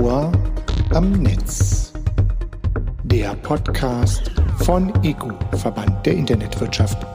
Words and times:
Ohr 0.00 0.32
am 0.94 1.12
Netz. 1.12 1.92
Der 3.04 3.34
Podcast 3.34 4.30
von 4.56 4.90
EGU, 5.04 5.32
Verband 5.58 6.06
der 6.06 6.14
Internetwirtschaft. 6.14 7.06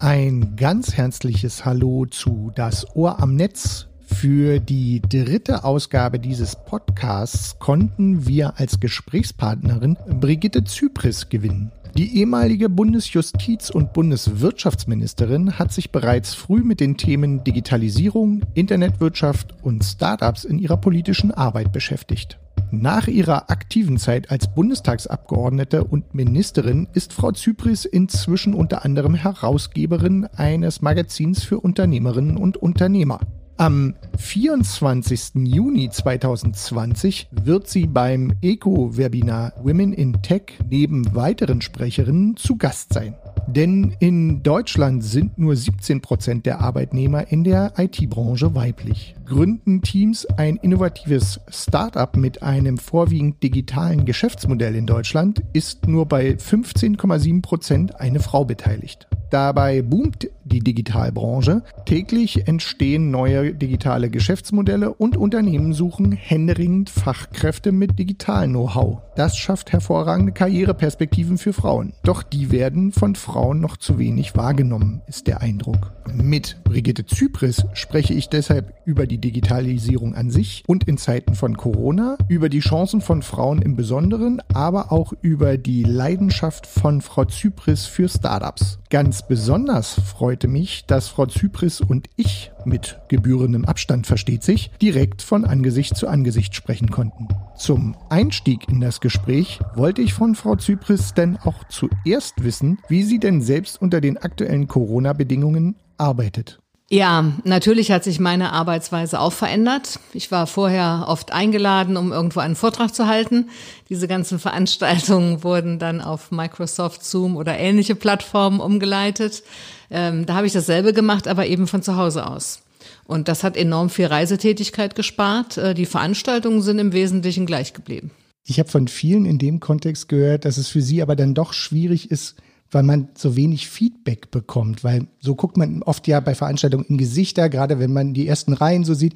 Ein 0.00 0.56
ganz 0.56 0.96
herzliches 0.96 1.64
Hallo 1.64 2.04
zu 2.06 2.50
Das 2.56 2.96
Ohr 2.96 3.20
am 3.20 3.36
Netz. 3.36 3.86
Für 4.00 4.58
die 4.58 5.00
dritte 5.00 5.62
Ausgabe 5.62 6.18
dieses 6.18 6.56
Podcasts 6.56 7.60
konnten 7.60 8.26
wir 8.26 8.58
als 8.58 8.80
Gesprächspartnerin 8.80 9.96
Brigitte 10.18 10.64
Zypris 10.64 11.28
gewinnen. 11.28 11.70
Die 11.96 12.18
ehemalige 12.18 12.68
Bundesjustiz- 12.68 13.70
und 13.70 13.92
Bundeswirtschaftsministerin 13.92 15.58
hat 15.58 15.72
sich 15.72 15.90
bereits 15.90 16.34
früh 16.34 16.62
mit 16.62 16.80
den 16.80 16.96
Themen 16.96 17.42
Digitalisierung, 17.42 18.42
Internetwirtschaft 18.54 19.54
und 19.62 19.84
Startups 19.84 20.44
in 20.44 20.58
ihrer 20.58 20.76
politischen 20.76 21.32
Arbeit 21.32 21.72
beschäftigt. 21.72 22.38
Nach 22.70 23.08
ihrer 23.08 23.50
aktiven 23.50 23.98
Zeit 23.98 24.30
als 24.30 24.54
Bundestagsabgeordnete 24.54 25.82
und 25.82 26.14
Ministerin 26.14 26.86
ist 26.94 27.12
Frau 27.12 27.32
Zypris 27.32 27.84
inzwischen 27.84 28.54
unter 28.54 28.84
anderem 28.84 29.16
Herausgeberin 29.16 30.26
eines 30.36 30.80
Magazins 30.80 31.42
für 31.42 31.58
Unternehmerinnen 31.58 32.36
und 32.36 32.56
Unternehmer. 32.56 33.18
Am 33.60 33.94
24. 34.16 35.32
Juni 35.44 35.90
2020 35.90 37.28
wird 37.30 37.68
sie 37.68 37.86
beim 37.86 38.32
ECO-Webinar 38.40 39.52
Women 39.62 39.92
in 39.92 40.22
Tech 40.22 40.54
neben 40.70 41.14
weiteren 41.14 41.60
Sprecherinnen 41.60 42.38
zu 42.38 42.56
Gast 42.56 42.94
sein. 42.94 43.16
Denn 43.48 43.94
in 44.00 44.42
Deutschland 44.42 45.04
sind 45.04 45.36
nur 45.36 45.56
17 45.56 46.00
Prozent 46.00 46.46
der 46.46 46.60
Arbeitnehmer 46.60 47.30
in 47.30 47.44
der 47.44 47.74
IT-Branche 47.76 48.54
weiblich. 48.54 49.14
Gründen 49.26 49.82
Teams 49.82 50.24
ein 50.24 50.56
innovatives 50.56 51.38
Startup 51.48 52.16
mit 52.16 52.42
einem 52.42 52.78
vorwiegend 52.78 53.42
digitalen 53.42 54.06
Geschäftsmodell 54.06 54.74
in 54.74 54.86
Deutschland, 54.86 55.42
ist 55.52 55.86
nur 55.86 56.06
bei 56.06 56.30
15,7 56.30 57.42
Prozent 57.42 58.00
eine 58.00 58.20
Frau 58.20 58.46
beteiligt. 58.46 59.06
Dabei 59.30 59.82
boomt 59.82 60.28
die 60.52 60.60
Digitalbranche. 60.60 61.62
Täglich 61.86 62.46
entstehen 62.46 63.10
neue 63.10 63.54
digitale 63.54 64.10
Geschäftsmodelle 64.10 64.92
und 64.92 65.16
Unternehmen 65.16 65.72
suchen 65.72 66.12
händeringend 66.12 66.90
Fachkräfte 66.90 67.72
mit 67.72 67.98
digitalem 67.98 68.50
Know-how. 68.50 68.98
Das 69.16 69.36
schafft 69.36 69.72
hervorragende 69.72 70.32
Karriereperspektiven 70.32 71.38
für 71.38 71.52
Frauen. 71.52 71.92
Doch 72.04 72.22
die 72.22 72.50
werden 72.50 72.92
von 72.92 73.14
Frauen 73.14 73.60
noch 73.60 73.76
zu 73.76 73.98
wenig 73.98 74.36
wahrgenommen, 74.36 75.02
ist 75.06 75.26
der 75.26 75.40
Eindruck. 75.40 75.92
Mit 76.12 76.62
Brigitte 76.64 77.06
Zypris 77.06 77.64
spreche 77.72 78.14
ich 78.14 78.28
deshalb 78.28 78.74
über 78.84 79.06
die 79.06 79.18
Digitalisierung 79.18 80.14
an 80.14 80.30
sich 80.30 80.64
und 80.66 80.84
in 80.84 80.98
Zeiten 80.98 81.34
von 81.34 81.56
Corona, 81.56 82.16
über 82.28 82.48
die 82.48 82.60
Chancen 82.60 83.00
von 83.00 83.22
Frauen 83.22 83.62
im 83.62 83.76
Besonderen, 83.76 84.42
aber 84.52 84.90
auch 84.92 85.12
über 85.20 85.56
die 85.56 85.84
Leidenschaft 85.84 86.66
von 86.66 87.00
Frau 87.00 87.24
Zypris 87.24 87.86
für 87.86 88.08
Startups. 88.08 88.78
Ganz 88.90 89.26
besonders 89.26 90.00
freute 90.40 90.48
mich, 90.48 90.86
dass 90.86 91.08
Frau 91.08 91.26
Zypris 91.26 91.82
und 91.82 92.08
ich 92.16 92.50
mit 92.64 92.98
gebührendem 93.08 93.66
Abstand 93.66 94.06
versteht 94.06 94.42
sich, 94.42 94.70
direkt 94.80 95.20
von 95.20 95.44
Angesicht 95.44 95.94
zu 95.94 96.08
Angesicht 96.08 96.54
sprechen 96.54 96.90
konnten. 96.90 97.28
Zum 97.58 97.94
Einstieg 98.08 98.66
in 98.70 98.80
das 98.80 99.02
Gespräch 99.02 99.60
wollte 99.74 100.00
ich 100.00 100.14
von 100.14 100.34
Frau 100.34 100.56
Zypris 100.56 101.12
denn 101.12 101.36
auch 101.36 101.64
zuerst 101.64 102.42
wissen, 102.42 102.78
wie 102.88 103.02
sie 103.02 103.18
denn 103.18 103.42
selbst 103.42 103.82
unter 103.82 104.00
den 104.00 104.16
aktuellen 104.16 104.66
Corona-Bedingungen 104.66 105.74
arbeitet. 105.98 106.58
Ja, 106.92 107.32
natürlich 107.44 107.92
hat 107.92 108.02
sich 108.02 108.18
meine 108.18 108.52
Arbeitsweise 108.52 109.20
auch 109.20 109.32
verändert. 109.32 110.00
Ich 110.12 110.32
war 110.32 110.48
vorher 110.48 111.04
oft 111.06 111.32
eingeladen, 111.32 111.96
um 111.96 112.10
irgendwo 112.10 112.40
einen 112.40 112.56
Vortrag 112.56 112.92
zu 112.92 113.06
halten. 113.06 113.48
Diese 113.88 114.08
ganzen 114.08 114.38
Veranstaltungen 114.40 115.44
wurden 115.44 115.78
dann 115.78 116.00
auf 116.00 116.32
Microsoft, 116.32 117.04
Zoom 117.04 117.36
oder 117.36 117.56
ähnliche 117.56 117.94
Plattformen 117.94 118.58
umgeleitet. 118.58 119.44
Ähm, 119.88 120.26
da 120.26 120.34
habe 120.34 120.48
ich 120.48 120.52
dasselbe 120.52 120.92
gemacht, 120.92 121.28
aber 121.28 121.46
eben 121.46 121.68
von 121.68 121.82
zu 121.82 121.96
Hause 121.96 122.26
aus. 122.26 122.62
Und 123.04 123.28
das 123.28 123.44
hat 123.44 123.56
enorm 123.56 123.88
viel 123.88 124.06
Reisetätigkeit 124.06 124.96
gespart. 124.96 125.58
Äh, 125.58 125.74
die 125.74 125.86
Veranstaltungen 125.86 126.60
sind 126.60 126.80
im 126.80 126.92
Wesentlichen 126.92 127.46
gleich 127.46 127.72
geblieben. 127.72 128.10
Ich 128.44 128.58
habe 128.58 128.68
von 128.68 128.88
vielen 128.88 129.26
in 129.26 129.38
dem 129.38 129.60
Kontext 129.60 130.08
gehört, 130.08 130.44
dass 130.44 130.56
es 130.56 130.66
für 130.66 130.82
sie 130.82 131.02
aber 131.02 131.14
dann 131.14 131.34
doch 131.34 131.52
schwierig 131.52 132.10
ist, 132.10 132.34
weil 132.70 132.82
man 132.82 133.08
so 133.16 133.36
wenig 133.36 133.68
Feedback 133.68 134.30
bekommt. 134.30 134.84
Weil 134.84 135.06
so 135.20 135.34
guckt 135.34 135.56
man 135.56 135.82
oft 135.82 136.06
ja 136.06 136.20
bei 136.20 136.34
Veranstaltungen 136.34 136.86
in 136.86 136.98
Gesichter, 136.98 137.48
gerade 137.48 137.78
wenn 137.78 137.92
man 137.92 138.14
die 138.14 138.26
ersten 138.26 138.52
Reihen 138.52 138.84
so 138.84 138.94
sieht. 138.94 139.14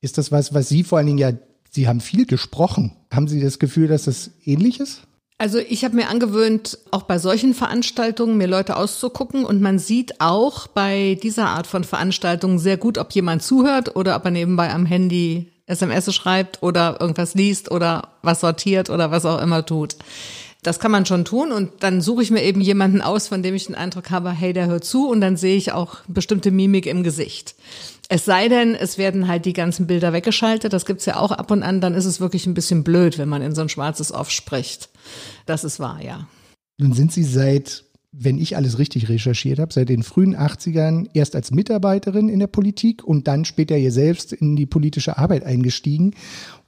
Ist 0.00 0.18
das 0.18 0.32
was, 0.32 0.52
was 0.52 0.68
Sie 0.68 0.84
vor 0.84 0.98
allen 0.98 1.06
Dingen 1.06 1.18
ja, 1.18 1.32
Sie 1.70 1.88
haben 1.88 2.00
viel 2.00 2.26
gesprochen. 2.26 2.92
Haben 3.12 3.28
Sie 3.28 3.40
das 3.40 3.58
Gefühl, 3.58 3.88
dass 3.88 4.04
das 4.04 4.30
ähnlich 4.44 4.80
ist? 4.80 5.02
Also 5.36 5.58
ich 5.58 5.84
habe 5.84 5.96
mir 5.96 6.08
angewöhnt, 6.08 6.78
auch 6.92 7.02
bei 7.02 7.18
solchen 7.18 7.54
Veranstaltungen 7.54 8.36
mir 8.36 8.46
Leute 8.46 8.76
auszugucken 8.76 9.44
und 9.44 9.60
man 9.60 9.80
sieht 9.80 10.20
auch 10.20 10.68
bei 10.68 11.18
dieser 11.22 11.48
Art 11.48 11.66
von 11.66 11.82
Veranstaltungen 11.82 12.60
sehr 12.60 12.76
gut, 12.76 12.98
ob 12.98 13.12
jemand 13.12 13.42
zuhört 13.42 13.96
oder 13.96 14.14
ob 14.14 14.24
er 14.26 14.30
nebenbei 14.30 14.72
am 14.72 14.86
Handy 14.86 15.50
SMS 15.66 16.14
schreibt 16.14 16.62
oder 16.62 17.00
irgendwas 17.00 17.34
liest 17.34 17.70
oder 17.70 18.08
was 18.22 18.40
sortiert 18.40 18.90
oder 18.90 19.10
was 19.10 19.24
auch 19.24 19.40
immer 19.42 19.66
tut. 19.66 19.96
Das 20.64 20.80
kann 20.80 20.90
man 20.90 21.04
schon 21.04 21.26
tun 21.26 21.52
und 21.52 21.70
dann 21.80 22.00
suche 22.00 22.22
ich 22.22 22.30
mir 22.30 22.42
eben 22.42 22.62
jemanden 22.62 23.02
aus, 23.02 23.28
von 23.28 23.42
dem 23.42 23.54
ich 23.54 23.66
den 23.66 23.74
Eindruck 23.74 24.10
habe, 24.10 24.30
hey, 24.30 24.54
der 24.54 24.66
hört 24.66 24.84
zu 24.84 25.08
und 25.08 25.20
dann 25.20 25.36
sehe 25.36 25.56
ich 25.56 25.72
auch 25.72 25.98
bestimmte 26.08 26.50
Mimik 26.50 26.86
im 26.86 27.02
Gesicht. 27.02 27.54
Es 28.08 28.24
sei 28.24 28.48
denn, 28.48 28.74
es 28.74 28.96
werden 28.96 29.28
halt 29.28 29.44
die 29.44 29.52
ganzen 29.52 29.86
Bilder 29.86 30.14
weggeschaltet, 30.14 30.72
das 30.72 30.86
gibt's 30.86 31.04
ja 31.04 31.16
auch 31.16 31.32
ab 31.32 31.50
und 31.50 31.62
an, 31.62 31.82
dann 31.82 31.92
ist 31.92 32.06
es 32.06 32.18
wirklich 32.18 32.46
ein 32.46 32.54
bisschen 32.54 32.82
blöd, 32.82 33.18
wenn 33.18 33.28
man 33.28 33.42
in 33.42 33.54
so 33.54 33.60
ein 33.60 33.68
schwarzes 33.68 34.10
Off 34.10 34.30
spricht. 34.30 34.88
Das 35.44 35.64
ist 35.64 35.80
wahr, 35.80 36.00
ja. 36.02 36.26
Nun 36.78 36.94
sind 36.94 37.12
Sie 37.12 37.24
seit, 37.24 37.84
wenn 38.12 38.38
ich 38.38 38.56
alles 38.56 38.78
richtig 38.78 39.10
recherchiert 39.10 39.58
habe, 39.58 39.72
seit 39.72 39.90
den 39.90 40.02
frühen 40.02 40.34
80ern 40.34 41.08
erst 41.12 41.36
als 41.36 41.50
Mitarbeiterin 41.50 42.30
in 42.30 42.38
der 42.38 42.46
Politik 42.46 43.04
und 43.04 43.28
dann 43.28 43.44
später 43.44 43.76
hier 43.76 43.92
selbst 43.92 44.32
in 44.32 44.56
die 44.56 44.66
politische 44.66 45.18
Arbeit 45.18 45.44
eingestiegen 45.44 46.14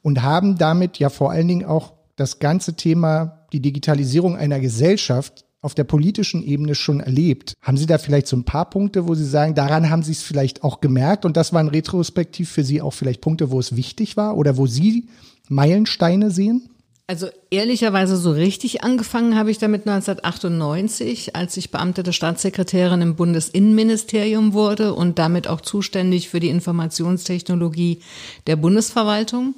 und 0.03 0.23
haben 0.23 0.59
damit 0.59 0.99
ja 0.99 1.09
vor 1.09 1.31
allen 1.31 1.49
Dingen 1.49 1.65
auch 1.65 1.97
das 2.16 2.38
ganze 2.38 2.75
Thema, 2.75 3.47
die 3.53 3.60
Digitalisierung 3.60 4.37
einer 4.37 4.59
Gesellschaft 4.60 5.44
auf 5.60 5.75
der 5.75 5.84
politischen 5.84 6.43
Ebene 6.43 6.75
schon 6.75 7.00
erlebt. 7.00 7.54
Haben 7.60 7.77
Sie 7.77 7.87
da 7.87 7.99
vielleicht 7.99 8.28
so 8.28 8.37
ein 8.37 8.44
paar 8.44 8.71
Punkte, 8.71 9.09
wo 9.09 9.15
Sie 9.15 9.25
sagen, 9.25 9.54
daran 9.54 9.91
haben 9.91 10.03
Sie 10.03 10.12
es 10.12 10.22
vielleicht 10.22 10.62
auch 10.62 10.81
gemerkt 10.81 11.25
und 11.25 11.37
das 11.37 11.53
waren 11.53 11.69
retrospektiv 11.69 12.50
für 12.50 12.65
Sie 12.65 12.81
auch 12.81 12.93
vielleicht 12.93 13.21
Punkte, 13.21 13.50
wo 13.50 13.59
es 13.59 13.75
wichtig 13.75 14.16
war 14.16 14.37
oder 14.37 14.56
wo 14.56 14.66
Sie 14.66 15.09
Meilensteine 15.49 16.31
sehen? 16.31 16.69
Also 17.09 17.28
ehrlicherweise 17.50 18.16
so 18.16 18.33
richtig 18.33 18.83
angefangen 18.83 19.37
habe 19.37 19.53
ich 19.53 19.59
damit 19.59 19.87
1998, 19.87 21.37
als 21.37 21.56
ich 21.56 21.71
beamtete 21.71 22.12
Staatssekretärin 22.12 23.00
im 23.00 23.15
Bundesinnenministerium 23.15 24.54
wurde 24.54 24.93
und 24.93 25.19
damit 25.19 25.47
auch 25.47 25.60
zuständig 25.60 26.28
für 26.28 26.41
die 26.41 26.48
Informationstechnologie 26.48 28.00
der 28.48 28.56
Bundesverwaltung. 28.56 29.54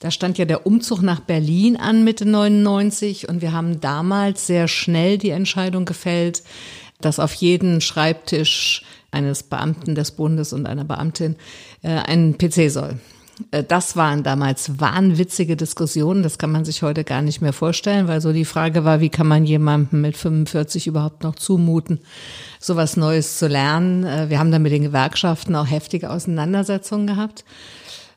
Da 0.00 0.10
stand 0.10 0.38
ja 0.38 0.46
der 0.46 0.66
Umzug 0.66 1.02
nach 1.02 1.20
Berlin 1.20 1.76
an 1.76 2.04
Mitte 2.04 2.24
99 2.24 3.28
und 3.28 3.42
wir 3.42 3.52
haben 3.52 3.80
damals 3.80 4.46
sehr 4.46 4.66
schnell 4.66 5.18
die 5.18 5.28
Entscheidung 5.28 5.84
gefällt, 5.84 6.42
dass 7.02 7.18
auf 7.18 7.34
jeden 7.34 7.82
Schreibtisch 7.82 8.82
eines 9.10 9.42
Beamten 9.42 9.94
des 9.94 10.12
Bundes 10.12 10.54
und 10.54 10.64
einer 10.64 10.84
Beamtin 10.84 11.36
äh, 11.82 11.90
ein 11.90 12.38
PC 12.38 12.70
soll. 12.70 12.98
Äh, 13.50 13.62
das 13.62 13.94
waren 13.94 14.22
damals 14.22 14.80
wahnwitzige 14.80 15.54
Diskussionen, 15.54 16.22
das 16.22 16.38
kann 16.38 16.50
man 16.50 16.64
sich 16.64 16.82
heute 16.82 17.04
gar 17.04 17.20
nicht 17.20 17.42
mehr 17.42 17.52
vorstellen, 17.52 18.08
weil 18.08 18.22
so 18.22 18.32
die 18.32 18.46
Frage 18.46 18.84
war, 18.84 19.00
wie 19.00 19.10
kann 19.10 19.26
man 19.26 19.44
jemandem 19.44 20.00
mit 20.00 20.16
45 20.16 20.86
überhaupt 20.86 21.24
noch 21.24 21.34
zumuten, 21.34 22.00
sowas 22.58 22.96
Neues 22.96 23.36
zu 23.36 23.48
lernen. 23.48 24.04
Äh, 24.04 24.30
wir 24.30 24.38
haben 24.38 24.50
dann 24.50 24.62
mit 24.62 24.72
den 24.72 24.82
Gewerkschaften 24.82 25.54
auch 25.56 25.70
heftige 25.70 26.08
Auseinandersetzungen 26.08 27.06
gehabt. 27.06 27.44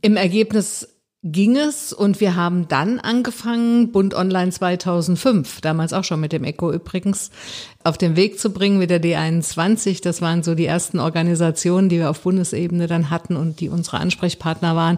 Im 0.01 0.15
Ergebnis 0.15 0.87
ging 1.23 1.55
es 1.55 1.93
und 1.93 2.19
wir 2.19 2.35
haben 2.35 2.67
dann 2.67 2.99
angefangen, 2.99 3.93
Bund 3.93 4.13
Online 4.13 4.51
2005, 4.51 5.61
damals 5.61 5.93
auch 5.93 6.03
schon 6.03 6.19
mit 6.19 6.33
dem 6.33 6.43
ECO 6.43 6.71
übrigens, 6.71 7.31
auf 7.85 7.97
den 7.97 8.17
Weg 8.17 8.39
zu 8.39 8.51
bringen 8.51 8.77
mit 8.77 8.89
der 8.89 9.01
D21. 9.01 10.03
Das 10.03 10.21
waren 10.21 10.43
so 10.43 10.53
die 10.53 10.65
ersten 10.65 10.99
Organisationen, 10.99 11.87
die 11.87 11.99
wir 11.99 12.09
auf 12.09 12.21
Bundesebene 12.21 12.87
dann 12.87 13.09
hatten 13.09 13.37
und 13.37 13.61
die 13.61 13.69
unsere 13.69 13.99
Ansprechpartner 13.99 14.75
waren. 14.75 14.97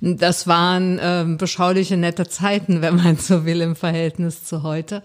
Das 0.00 0.46
waren 0.46 0.98
äh, 0.98 1.26
beschauliche, 1.36 1.98
nette 1.98 2.26
Zeiten, 2.26 2.80
wenn 2.80 2.96
man 2.96 3.16
so 3.16 3.44
will, 3.44 3.60
im 3.60 3.76
Verhältnis 3.76 4.44
zu 4.44 4.62
heute. 4.62 5.02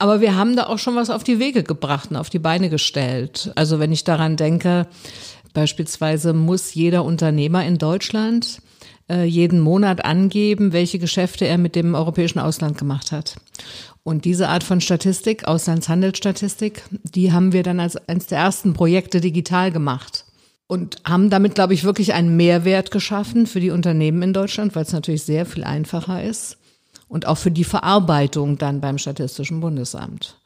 Aber 0.00 0.20
wir 0.20 0.34
haben 0.34 0.56
da 0.56 0.66
auch 0.66 0.78
schon 0.78 0.96
was 0.96 1.10
auf 1.10 1.22
die 1.22 1.38
Wege 1.38 1.62
gebracht 1.62 2.10
und 2.10 2.16
auf 2.16 2.30
die 2.30 2.38
Beine 2.40 2.70
gestellt. 2.70 3.52
Also 3.54 3.78
wenn 3.78 3.92
ich 3.92 4.02
daran 4.02 4.36
denke, 4.36 4.88
beispielsweise 5.54 6.32
muss 6.32 6.74
jeder 6.74 7.04
Unternehmer 7.04 7.64
in 7.64 7.78
Deutschland 7.78 8.60
äh, 9.08 9.24
jeden 9.24 9.60
Monat 9.60 10.04
angeben, 10.04 10.72
welche 10.72 10.98
Geschäfte 10.98 11.46
er 11.46 11.58
mit 11.58 11.74
dem 11.74 11.94
europäischen 11.94 12.38
Ausland 12.38 12.78
gemacht 12.78 13.12
hat. 13.12 13.36
Und 14.02 14.24
diese 14.24 14.48
Art 14.48 14.64
von 14.64 14.80
Statistik, 14.80 15.44
Auslandshandelsstatistik, 15.46 16.82
die 16.90 17.32
haben 17.32 17.52
wir 17.52 17.62
dann 17.62 17.80
als 17.80 17.96
eines 18.08 18.26
der 18.26 18.38
ersten 18.38 18.72
Projekte 18.72 19.20
digital 19.20 19.70
gemacht. 19.70 20.24
und 20.68 20.96
haben 21.04 21.30
damit, 21.30 21.54
glaube 21.54 21.74
ich, 21.74 21.82
wirklich 21.82 22.12
einen 22.12 22.36
Mehrwert 22.36 22.90
geschaffen 22.90 23.46
für 23.46 23.58
die 23.58 23.70
Unternehmen 23.70 24.22
in 24.22 24.32
Deutschland, 24.32 24.76
weil 24.76 24.82
es 24.82 24.92
natürlich 24.92 25.24
sehr 25.24 25.46
viel 25.46 25.64
einfacher 25.64 26.22
ist 26.22 26.58
und 27.08 27.26
auch 27.26 27.38
für 27.38 27.50
die 27.50 27.64
Verarbeitung 27.64 28.58
dann 28.58 28.80
beim 28.80 28.98
Statistischen 28.98 29.60
Bundesamt. 29.60 30.37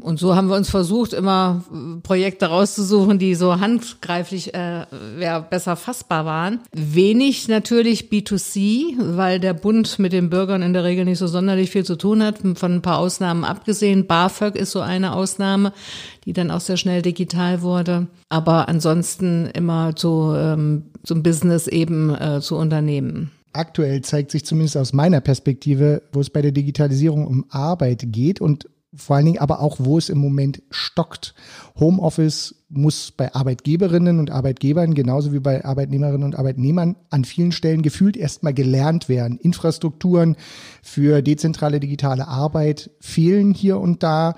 Und 0.00 0.18
so 0.18 0.34
haben 0.34 0.48
wir 0.48 0.56
uns 0.56 0.70
versucht, 0.70 1.12
immer 1.12 1.64
äh, 1.72 2.00
Projekte 2.02 2.46
rauszusuchen, 2.46 3.18
die 3.18 3.34
so 3.34 3.60
handgreiflich 3.60 4.54
äh, 4.54 4.86
ja, 5.20 5.40
besser 5.40 5.76
fassbar 5.76 6.24
waren. 6.24 6.60
Wenig 6.72 7.48
natürlich 7.48 8.08
B2C, 8.10 8.96
weil 9.16 9.40
der 9.40 9.54
Bund 9.54 9.98
mit 9.98 10.12
den 10.12 10.30
Bürgern 10.30 10.62
in 10.62 10.72
der 10.72 10.84
Regel 10.84 11.04
nicht 11.04 11.18
so 11.18 11.26
sonderlich 11.26 11.70
viel 11.70 11.84
zu 11.84 11.96
tun 11.96 12.22
hat, 12.22 12.38
von 12.38 12.74
ein 12.74 12.82
paar 12.82 12.98
Ausnahmen 12.98 13.44
abgesehen. 13.44 14.06
BAföG 14.06 14.56
ist 14.56 14.72
so 14.72 14.80
eine 14.80 15.14
Ausnahme, 15.14 15.72
die 16.24 16.32
dann 16.32 16.50
auch 16.50 16.60
sehr 16.60 16.76
schnell 16.76 17.02
digital 17.02 17.62
wurde. 17.62 18.06
Aber 18.28 18.68
ansonsten 18.68 19.46
immer 19.46 19.92
so 19.96 20.34
ähm, 20.34 20.84
zum 21.04 21.22
Business 21.22 21.66
eben 21.66 22.14
äh, 22.14 22.40
zu 22.40 22.56
Unternehmen 22.56 23.30
aktuell 23.56 24.02
zeigt 24.02 24.30
sich 24.30 24.44
zumindest 24.44 24.76
aus 24.76 24.92
meiner 24.92 25.20
Perspektive, 25.20 26.02
wo 26.12 26.20
es 26.20 26.30
bei 26.30 26.42
der 26.42 26.52
Digitalisierung 26.52 27.26
um 27.26 27.46
Arbeit 27.48 28.04
geht 28.06 28.40
und 28.40 28.68
vor 28.94 29.16
allen 29.16 29.26
Dingen 29.26 29.38
aber 29.38 29.60
auch, 29.60 29.76
wo 29.80 29.98
es 29.98 30.08
im 30.08 30.18
Moment 30.18 30.62
stockt. 30.70 31.34
Homeoffice 31.78 32.54
muss 32.68 33.10
bei 33.10 33.34
Arbeitgeberinnen 33.34 34.18
und 34.18 34.30
Arbeitgebern 34.30 34.94
genauso 34.94 35.32
wie 35.32 35.40
bei 35.40 35.64
Arbeitnehmerinnen 35.64 36.24
und 36.24 36.36
Arbeitnehmern 36.36 36.96
an 37.10 37.24
vielen 37.24 37.52
Stellen 37.52 37.82
gefühlt 37.82 38.16
erstmal 38.16 38.54
gelernt 38.54 39.08
werden. 39.08 39.38
Infrastrukturen 39.38 40.36
für 40.82 41.22
dezentrale 41.22 41.80
digitale 41.80 42.26
Arbeit 42.26 42.90
fehlen 43.00 43.54
hier 43.54 43.78
und 43.78 44.02
da. 44.02 44.34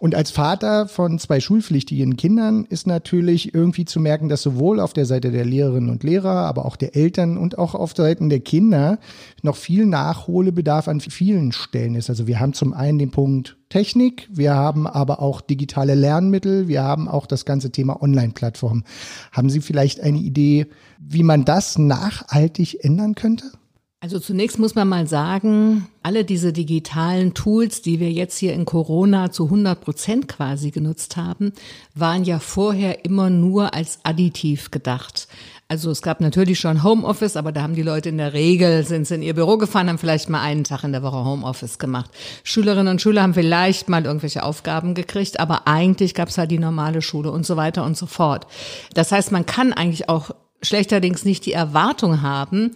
Und 0.00 0.14
als 0.14 0.30
Vater 0.30 0.88
von 0.88 1.18
zwei 1.18 1.40
schulpflichtigen 1.40 2.16
Kindern 2.16 2.64
ist 2.64 2.86
natürlich 2.86 3.54
irgendwie 3.54 3.84
zu 3.84 4.00
merken, 4.00 4.30
dass 4.30 4.40
sowohl 4.40 4.80
auf 4.80 4.94
der 4.94 5.04
Seite 5.04 5.30
der 5.30 5.44
Lehrerinnen 5.44 5.90
und 5.90 6.02
Lehrer, 6.02 6.46
aber 6.46 6.64
auch 6.64 6.76
der 6.76 6.96
Eltern 6.96 7.36
und 7.36 7.58
auch 7.58 7.74
auf 7.74 7.92
Seiten 7.94 8.30
der 8.30 8.40
Kinder 8.40 8.98
noch 9.42 9.56
viel 9.56 9.84
Nachholbedarf 9.84 10.88
an 10.88 11.00
vielen 11.00 11.52
Stellen 11.52 11.96
ist. 11.96 12.08
Also 12.08 12.26
wir 12.26 12.40
haben 12.40 12.54
zum 12.54 12.72
einen 12.72 12.98
den 12.98 13.10
Punkt 13.10 13.58
Technik, 13.68 14.26
wir 14.32 14.54
haben 14.54 14.86
aber 14.86 15.20
auch 15.20 15.42
digitale 15.42 15.94
Lernmittel, 15.94 16.66
wir 16.66 16.82
haben 16.82 17.06
auch 17.06 17.26
das 17.26 17.44
ganze 17.44 17.70
Thema 17.70 18.02
Online-Plattformen. 18.02 18.84
Haben 19.32 19.50
Sie 19.50 19.60
vielleicht 19.60 20.00
eine 20.00 20.18
Idee, 20.18 20.66
wie 20.98 21.22
man 21.22 21.44
das 21.44 21.76
nachhaltig 21.76 22.82
ändern 22.82 23.14
könnte? 23.14 23.52
Also 24.02 24.18
zunächst 24.18 24.58
muss 24.58 24.74
man 24.74 24.88
mal 24.88 25.06
sagen, 25.06 25.86
alle 26.02 26.24
diese 26.24 26.54
digitalen 26.54 27.34
Tools, 27.34 27.82
die 27.82 28.00
wir 28.00 28.10
jetzt 28.10 28.38
hier 28.38 28.54
in 28.54 28.64
Corona 28.64 29.30
zu 29.30 29.44
100 29.44 29.78
Prozent 29.78 30.26
quasi 30.26 30.70
genutzt 30.70 31.18
haben, 31.18 31.52
waren 31.94 32.24
ja 32.24 32.38
vorher 32.38 33.04
immer 33.04 33.28
nur 33.28 33.74
als 33.74 33.98
additiv 34.02 34.70
gedacht. 34.70 35.28
Also 35.68 35.90
es 35.90 36.00
gab 36.00 36.22
natürlich 36.22 36.58
schon 36.58 36.82
Homeoffice, 36.82 37.36
aber 37.36 37.52
da 37.52 37.60
haben 37.60 37.74
die 37.74 37.82
Leute 37.82 38.08
in 38.08 38.16
der 38.16 38.32
Regel, 38.32 38.86
sind 38.86 39.06
sie 39.06 39.16
in 39.16 39.22
ihr 39.22 39.34
Büro 39.34 39.58
gefahren, 39.58 39.90
haben 39.90 39.98
vielleicht 39.98 40.30
mal 40.30 40.40
einen 40.40 40.64
Tag 40.64 40.82
in 40.82 40.92
der 40.92 41.02
Woche 41.02 41.22
Homeoffice 41.22 41.78
gemacht. 41.78 42.10
Schülerinnen 42.42 42.88
und 42.88 43.02
Schüler 43.02 43.22
haben 43.22 43.34
vielleicht 43.34 43.90
mal 43.90 44.06
irgendwelche 44.06 44.44
Aufgaben 44.44 44.94
gekriegt, 44.94 45.38
aber 45.38 45.68
eigentlich 45.68 46.14
gab 46.14 46.30
es 46.30 46.38
halt 46.38 46.50
die 46.50 46.58
normale 46.58 47.02
Schule 47.02 47.30
und 47.30 47.44
so 47.44 47.58
weiter 47.58 47.84
und 47.84 47.98
so 47.98 48.06
fort. 48.06 48.46
Das 48.94 49.12
heißt, 49.12 49.30
man 49.30 49.44
kann 49.44 49.74
eigentlich 49.74 50.08
auch 50.08 50.30
schlechterdings 50.62 51.24
nicht 51.24 51.46
die 51.46 51.52
Erwartung 51.52 52.22
haben, 52.22 52.72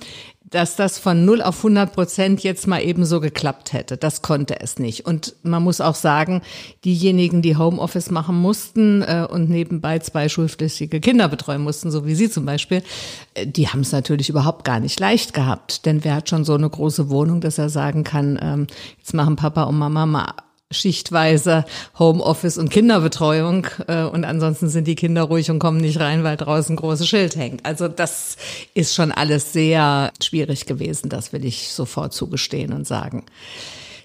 dass 0.55 0.77
das 0.77 1.01
von 1.01 1.25
0 1.25 1.43
auf 1.43 1.57
100 1.59 1.93
Prozent 1.93 2.45
jetzt 2.45 2.69
mal 2.69 2.81
eben 2.81 3.05
so 3.05 3.19
geklappt 3.19 3.73
hätte. 3.73 3.97
Das 3.97 4.23
konnte 4.23 4.61
es 4.61 4.79
nicht. 4.79 5.05
Und 5.05 5.35
man 5.43 5.65
muss 5.65 5.81
auch 5.81 5.97
sagen, 5.97 6.43
diejenigen, 6.85 7.43
die 7.43 7.57
Homeoffice 7.57 8.13
machen 8.13 8.37
mussten 8.37 9.03
äh, 9.03 9.27
und 9.29 9.51
nebenbei 9.51 9.99
zwei 9.99 10.29
schulpflichtige 10.29 11.01
Kinder 11.01 11.27
betreuen 11.27 11.63
mussten, 11.63 11.91
so 11.91 12.07
wie 12.07 12.15
Sie 12.15 12.31
zum 12.31 12.47
Beispiel, 12.47 12.85
äh, 13.35 13.49
die 13.49 13.69
haben 13.69 13.81
es 13.81 13.91
natürlich 13.91 14.29
überhaupt 14.29 14.65
gar 14.65 14.79
nicht 14.79 15.01
leicht 15.01 15.35
gehabt. 15.35 15.87
Denn 15.87 16.05
wer 16.05 16.15
hat 16.15 16.29
schon 16.29 16.45
so 16.45 16.55
eine 16.55 16.71
große 16.71 17.11
Wohnung, 17.11 17.41
dass 17.41 17.59
er 17.59 17.69
sagen 17.69 18.05
kann, 18.05 18.39
ähm, 18.41 18.67
jetzt 18.99 19.13
machen 19.13 19.35
Papa 19.35 19.65
und 19.65 19.77
Mama 19.77 20.07
mal 20.07 20.35
schichtweise 20.71 21.65
Homeoffice 21.99 22.59
und 22.59 22.71
Kinderbetreuung 22.71 23.67
äh, 23.87 24.03
und 24.05 24.25
ansonsten 24.25 24.69
sind 24.69 24.87
die 24.87 24.95
Kinder 24.95 25.23
ruhig 25.23 25.51
und 25.51 25.59
kommen 25.59 25.79
nicht 25.79 26.01
rein, 26.01 26.25
weil 26.25 26.37
draußen 26.37 26.75
ein 26.75 26.77
großes 26.77 27.09
Schild 27.09 27.37
hängt. 27.37 27.65
Also 27.65 27.89
das 27.89 28.37
ist 28.75 28.95
schon 28.95 29.13
alles 29.13 29.53
sehr 29.53 30.13
schwierig 30.23 30.67
gewesen, 30.67 31.09
das 31.09 31.33
will 31.33 31.45
ich 31.45 31.73
sofort 31.73 32.13
zugestehen 32.13 32.73
und 32.73 32.87
sagen. 32.87 33.25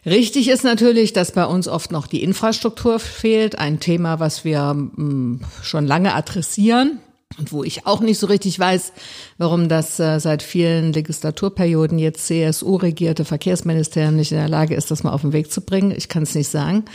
Richtig 0.05 0.47
ist 0.47 0.63
natürlich, 0.63 1.11
dass 1.11 1.33
bei 1.33 1.45
uns 1.45 1.67
oft 1.67 1.91
noch 1.91 2.07
die 2.07 2.23
Infrastruktur 2.23 2.99
fehlt, 2.99 3.57
ein 3.57 3.79
Thema, 3.79 4.19
was 4.19 4.45
wir 4.45 4.73
mh, 4.73 5.03
mm, 5.03 5.41
schon 5.61 5.85
lange 5.85 6.13
adressieren 6.13 6.99
und 7.37 7.51
wo 7.51 7.63
ich 7.63 7.85
auch 7.85 8.01
nicht 8.01 8.17
so 8.17 8.27
richtig 8.27 8.57
weiß, 8.59 8.91
warum 9.37 9.69
das 9.69 9.99
äh, 9.99 10.19
seit 10.19 10.41
vielen 10.41 10.93
Legislaturperioden 10.93 11.99
jetzt 11.99 12.25
CSU-regierte 12.25 13.23
Verkehrsministerium 13.23 14.15
nicht 14.15 14.31
in 14.31 14.39
der 14.39 14.49
Lage 14.49 14.75
ist, 14.75 14.89
das 14.89 15.03
mal 15.03 15.11
auf 15.11 15.21
den 15.21 15.33
Weg 15.33 15.51
zu 15.51 15.61
bringen. 15.61 15.93
Ich 15.95 16.09
kann 16.09 16.23
es 16.23 16.33
nicht 16.33 16.49
sagen. 16.49 16.85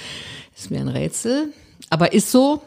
Ist 0.57 0.71
mir 0.71 0.81
ein 0.81 0.89
Rätsel. 0.89 1.53
Aber 1.91 2.13
ist 2.13 2.31
so. 2.31 2.63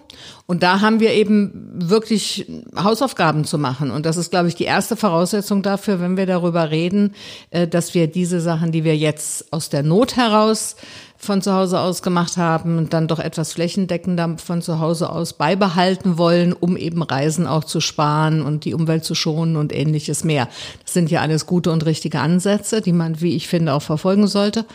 Und 0.45 0.63
da 0.63 0.79
haben 0.79 0.99
wir 0.99 1.11
eben 1.11 1.51
wirklich 1.75 2.49
Hausaufgaben 2.75 3.43
zu 3.43 3.57
machen. 3.57 3.91
Und 3.91 4.05
das 4.05 4.15
ist, 4.15 4.31
glaube 4.31 4.47
ich, 4.47 4.55
die 4.55 4.63
erste 4.63 4.95
Voraussetzung 4.95 5.61
dafür, 5.61 5.99
wenn 5.99 6.15
wir 6.15 6.25
darüber 6.25 6.71
reden, 6.71 7.13
äh, 7.49 7.67
dass 7.67 7.93
wir 7.93 8.07
diese 8.07 8.39
Sachen, 8.39 8.71
die 8.71 8.83
wir 8.83 8.95
jetzt 8.95 9.51
aus 9.51 9.69
der 9.69 9.83
Not 9.83 10.15
heraus 10.15 10.77
von 11.17 11.41
zu 11.41 11.53
Hause 11.53 11.79
aus 11.79 12.01
gemacht 12.01 12.37
haben 12.37 12.77
und 12.77 12.93
dann 12.93 13.07
doch 13.07 13.19
etwas 13.19 13.53
flächendeckender 13.53 14.37
von 14.37 14.61
zu 14.61 14.79
Hause 14.79 15.09
aus 15.09 15.33
beibehalten 15.33 16.17
wollen, 16.17 16.53
um 16.53 16.77
eben 16.77 17.01
Reisen 17.01 17.47
auch 17.47 17.63
zu 17.63 17.81
sparen 17.81 18.41
und 18.41 18.65
die 18.65 18.73
Umwelt 18.73 19.03
zu 19.03 19.15
schonen 19.15 19.55
und 19.55 19.73
ähnliches 19.73 20.23
mehr. 20.23 20.47
Das 20.83 20.93
sind 20.93 21.09
ja 21.09 21.21
alles 21.21 21.45
gute 21.45 21.71
und 21.71 21.85
richtige 21.85 22.19
Ansätze, 22.19 22.81
die 22.81 22.93
man, 22.93 23.19
wie 23.19 23.35
ich 23.35 23.47
finde, 23.47 23.73
auch 23.73 23.81
verfolgen 23.81 24.27
sollte. 24.27 24.65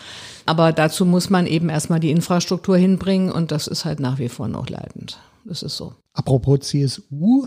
Aber 0.45 0.73
dazu 0.73 1.07
muss 1.07 1.31
man 1.31 1.47
eben 1.47 1.69
erstmal 1.69 2.01
die 2.01 2.11
Infrastruktur 2.11 2.77
hinbringen 2.77 3.31
und 3.31 3.53
das 3.53 3.69
ist 3.69 3.85
halt 3.85 4.01
nach 4.01 4.19
wie 4.19 4.29
vor 4.29 4.49
noch 4.49 4.69
leidend. 4.69 5.19
Das 5.45 5.63
ist 5.63 5.77
so. 5.77 5.95
Apropos 6.15 6.61
CSU, 6.61 7.47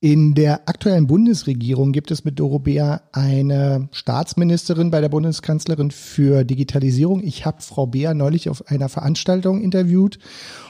in 0.00 0.34
der 0.34 0.68
aktuellen 0.68 1.06
Bundesregierung 1.06 1.92
gibt 1.92 2.10
es 2.10 2.24
mit 2.24 2.38
Doro 2.38 2.58
Beer 2.58 3.02
eine 3.12 3.88
Staatsministerin 3.92 4.90
bei 4.90 5.00
der 5.00 5.08
Bundeskanzlerin 5.08 5.90
für 5.90 6.44
Digitalisierung. 6.44 7.22
Ich 7.22 7.46
habe 7.46 7.62
Frau 7.62 7.86
Beer 7.86 8.12
neulich 8.12 8.50
auf 8.50 8.68
einer 8.68 8.90
Veranstaltung 8.90 9.62
interviewt 9.62 10.18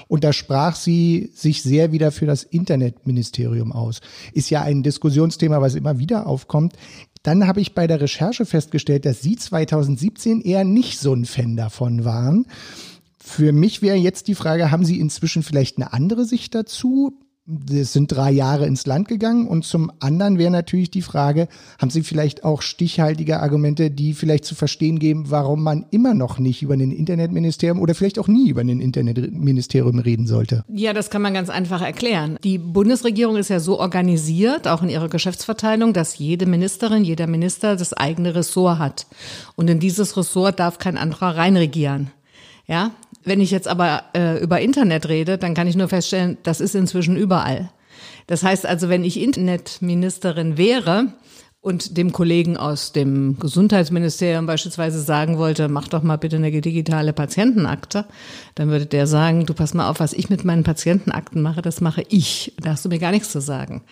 und 0.06 0.22
da 0.22 0.32
sprach 0.32 0.76
sie 0.76 1.32
sich 1.34 1.62
sehr 1.62 1.90
wieder 1.90 2.12
für 2.12 2.26
das 2.26 2.44
Internetministerium 2.44 3.72
aus. 3.72 4.00
Ist 4.32 4.50
ja 4.50 4.62
ein 4.62 4.84
Diskussionsthema, 4.84 5.60
was 5.60 5.74
immer 5.74 5.98
wieder 5.98 6.28
aufkommt. 6.28 6.74
Dann 7.24 7.48
habe 7.48 7.60
ich 7.60 7.74
bei 7.74 7.88
der 7.88 8.00
Recherche 8.00 8.46
festgestellt, 8.46 9.04
dass 9.04 9.22
Sie 9.22 9.34
2017 9.34 10.40
eher 10.40 10.62
nicht 10.62 11.00
so 11.00 11.12
ein 11.12 11.24
Fan 11.24 11.56
davon 11.56 12.04
waren. 12.04 12.46
Für 13.18 13.50
mich 13.50 13.82
wäre 13.82 13.96
jetzt 13.96 14.28
die 14.28 14.36
Frage, 14.36 14.70
haben 14.70 14.84
Sie 14.84 15.00
inzwischen 15.00 15.42
vielleicht 15.42 15.78
eine 15.78 15.92
andere 15.92 16.24
Sicht 16.24 16.54
dazu? 16.54 17.18
Es 17.70 17.92
sind 17.92 18.08
drei 18.08 18.32
Jahre 18.32 18.66
ins 18.66 18.86
Land 18.86 19.08
gegangen. 19.08 19.46
Und 19.46 19.64
zum 19.64 19.92
anderen 20.00 20.38
wäre 20.38 20.50
natürlich 20.50 20.90
die 20.90 21.02
Frage, 21.02 21.48
haben 21.78 21.90
Sie 21.90 22.02
vielleicht 22.02 22.44
auch 22.44 22.62
stichhaltige 22.62 23.40
Argumente, 23.40 23.90
die 23.90 24.14
vielleicht 24.14 24.44
zu 24.44 24.54
verstehen 24.54 24.98
geben, 24.98 25.30
warum 25.30 25.62
man 25.62 25.86
immer 25.90 26.14
noch 26.14 26.38
nicht 26.38 26.62
über 26.62 26.74
ein 26.74 26.90
Internetministerium 26.90 27.80
oder 27.80 27.94
vielleicht 27.94 28.18
auch 28.18 28.28
nie 28.28 28.48
über 28.48 28.62
ein 28.62 28.80
Internetministerium 28.80 29.98
reden 29.98 30.26
sollte? 30.26 30.64
Ja, 30.68 30.92
das 30.92 31.10
kann 31.10 31.22
man 31.22 31.34
ganz 31.34 31.48
einfach 31.48 31.82
erklären. 31.82 32.38
Die 32.42 32.58
Bundesregierung 32.58 33.36
ist 33.36 33.48
ja 33.48 33.60
so 33.60 33.78
organisiert, 33.78 34.66
auch 34.66 34.82
in 34.82 34.88
ihrer 34.88 35.08
Geschäftsverteilung, 35.08 35.92
dass 35.92 36.18
jede 36.18 36.46
Ministerin, 36.46 37.04
jeder 37.04 37.26
Minister 37.26 37.76
das 37.76 37.92
eigene 37.92 38.34
Ressort 38.34 38.78
hat. 38.78 39.06
Und 39.54 39.70
in 39.70 39.78
dieses 39.78 40.16
Ressort 40.16 40.58
darf 40.58 40.78
kein 40.78 40.96
anderer 40.96 41.36
reinregieren. 41.36 42.10
Ja, 42.66 42.90
wenn 43.26 43.40
ich 43.40 43.50
jetzt 43.50 43.68
aber 43.68 44.04
äh, 44.16 44.38
über 44.42 44.60
Internet 44.60 45.08
rede, 45.08 45.36
dann 45.36 45.54
kann 45.54 45.66
ich 45.66 45.76
nur 45.76 45.88
feststellen, 45.88 46.38
das 46.42 46.60
ist 46.60 46.74
inzwischen 46.74 47.16
überall. 47.16 47.70
Das 48.26 48.42
heißt 48.42 48.66
also, 48.66 48.88
wenn 48.88 49.04
ich 49.04 49.20
Internetministerin 49.20 50.56
wäre, 50.56 51.12
und 51.66 51.96
dem 51.96 52.12
Kollegen 52.12 52.56
aus 52.56 52.92
dem 52.92 53.40
Gesundheitsministerium 53.40 54.46
beispielsweise 54.46 55.00
sagen 55.00 55.36
wollte, 55.36 55.66
mach 55.66 55.88
doch 55.88 56.04
mal 56.04 56.14
bitte 56.14 56.36
eine 56.36 56.52
digitale 56.52 57.12
Patientenakte, 57.12 58.04
dann 58.54 58.68
würde 58.68 58.86
der 58.86 59.08
sagen, 59.08 59.46
du 59.46 59.52
pass 59.52 59.74
mal 59.74 59.90
auf, 59.90 59.98
was 59.98 60.12
ich 60.12 60.30
mit 60.30 60.44
meinen 60.44 60.62
Patientenakten 60.62 61.42
mache, 61.42 61.62
das 61.62 61.80
mache 61.80 62.04
ich. 62.08 62.52
Da 62.62 62.70
hast 62.70 62.84
du 62.84 62.88
mir 62.88 63.00
gar 63.00 63.10
nichts 63.10 63.32
zu 63.32 63.40
sagen. 63.40 63.82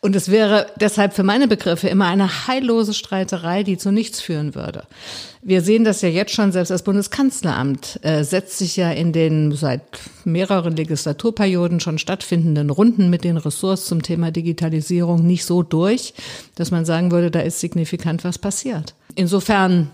Und 0.00 0.14
es 0.14 0.30
wäre 0.30 0.68
deshalb 0.80 1.12
für 1.12 1.24
meine 1.24 1.48
Begriffe 1.48 1.88
immer 1.88 2.06
eine 2.06 2.46
heillose 2.46 2.94
Streiterei, 2.94 3.64
die 3.64 3.78
zu 3.78 3.90
nichts 3.90 4.20
führen 4.20 4.54
würde. 4.54 4.84
Wir 5.42 5.62
sehen 5.62 5.84
das 5.84 6.02
ja 6.02 6.08
jetzt 6.08 6.34
schon, 6.34 6.50
selbst 6.50 6.70
das 6.70 6.82
Bundeskanzleramt 6.82 8.00
äh, 8.02 8.24
setzt 8.24 8.58
sich 8.58 8.76
ja 8.76 8.90
in 8.90 9.12
den 9.12 9.52
seit 9.52 9.82
mehreren 10.24 10.74
Legislaturperioden 10.74 11.78
schon 11.80 11.98
stattfindenden 11.98 12.70
Runden 12.70 13.08
mit 13.08 13.22
den 13.22 13.36
Ressorts 13.36 13.86
zum 13.86 14.02
Thema 14.02 14.32
Digitalisierung 14.32 15.24
nicht 15.24 15.44
so 15.44 15.62
durch, 15.62 16.12
dass 16.56 16.70
man 16.70 16.84
sagen 17.08 17.10
würde, 17.10 17.30
da 17.30 17.40
ist 17.40 17.60
signifikant 17.60 18.24
was 18.24 18.38
passiert. 18.38 18.94
Insofern 19.14 19.90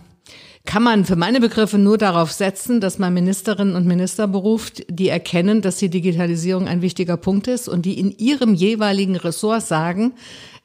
kann 0.67 0.83
man 0.83 1.05
für 1.05 1.17
meine 1.17 1.41
Begriffe 1.41 1.79
nur 1.79 1.99
darauf 1.99 2.33
setzen, 2.33 2.81
dass 2.81 2.99
man 2.99 3.13
Ministerinnen 3.13 3.77
und 3.77 3.87
Minister 3.87 4.27
beruft, 4.27 4.83
die 4.89 5.09
erkennen, 5.09 5.61
dass 5.61 5.77
die 5.77 5.91
Digitalisierung 5.91 6.69
ein 6.69 6.83
wichtiger 6.83 7.17
Punkt 7.17 7.49
ist 7.49 7.69
und 7.69 7.85
die 7.85 7.99
in 8.01 8.11
ihrem 8.11 8.55
jeweiligen 8.55 9.17
Ressort 9.17 9.67
sagen, 9.67 10.15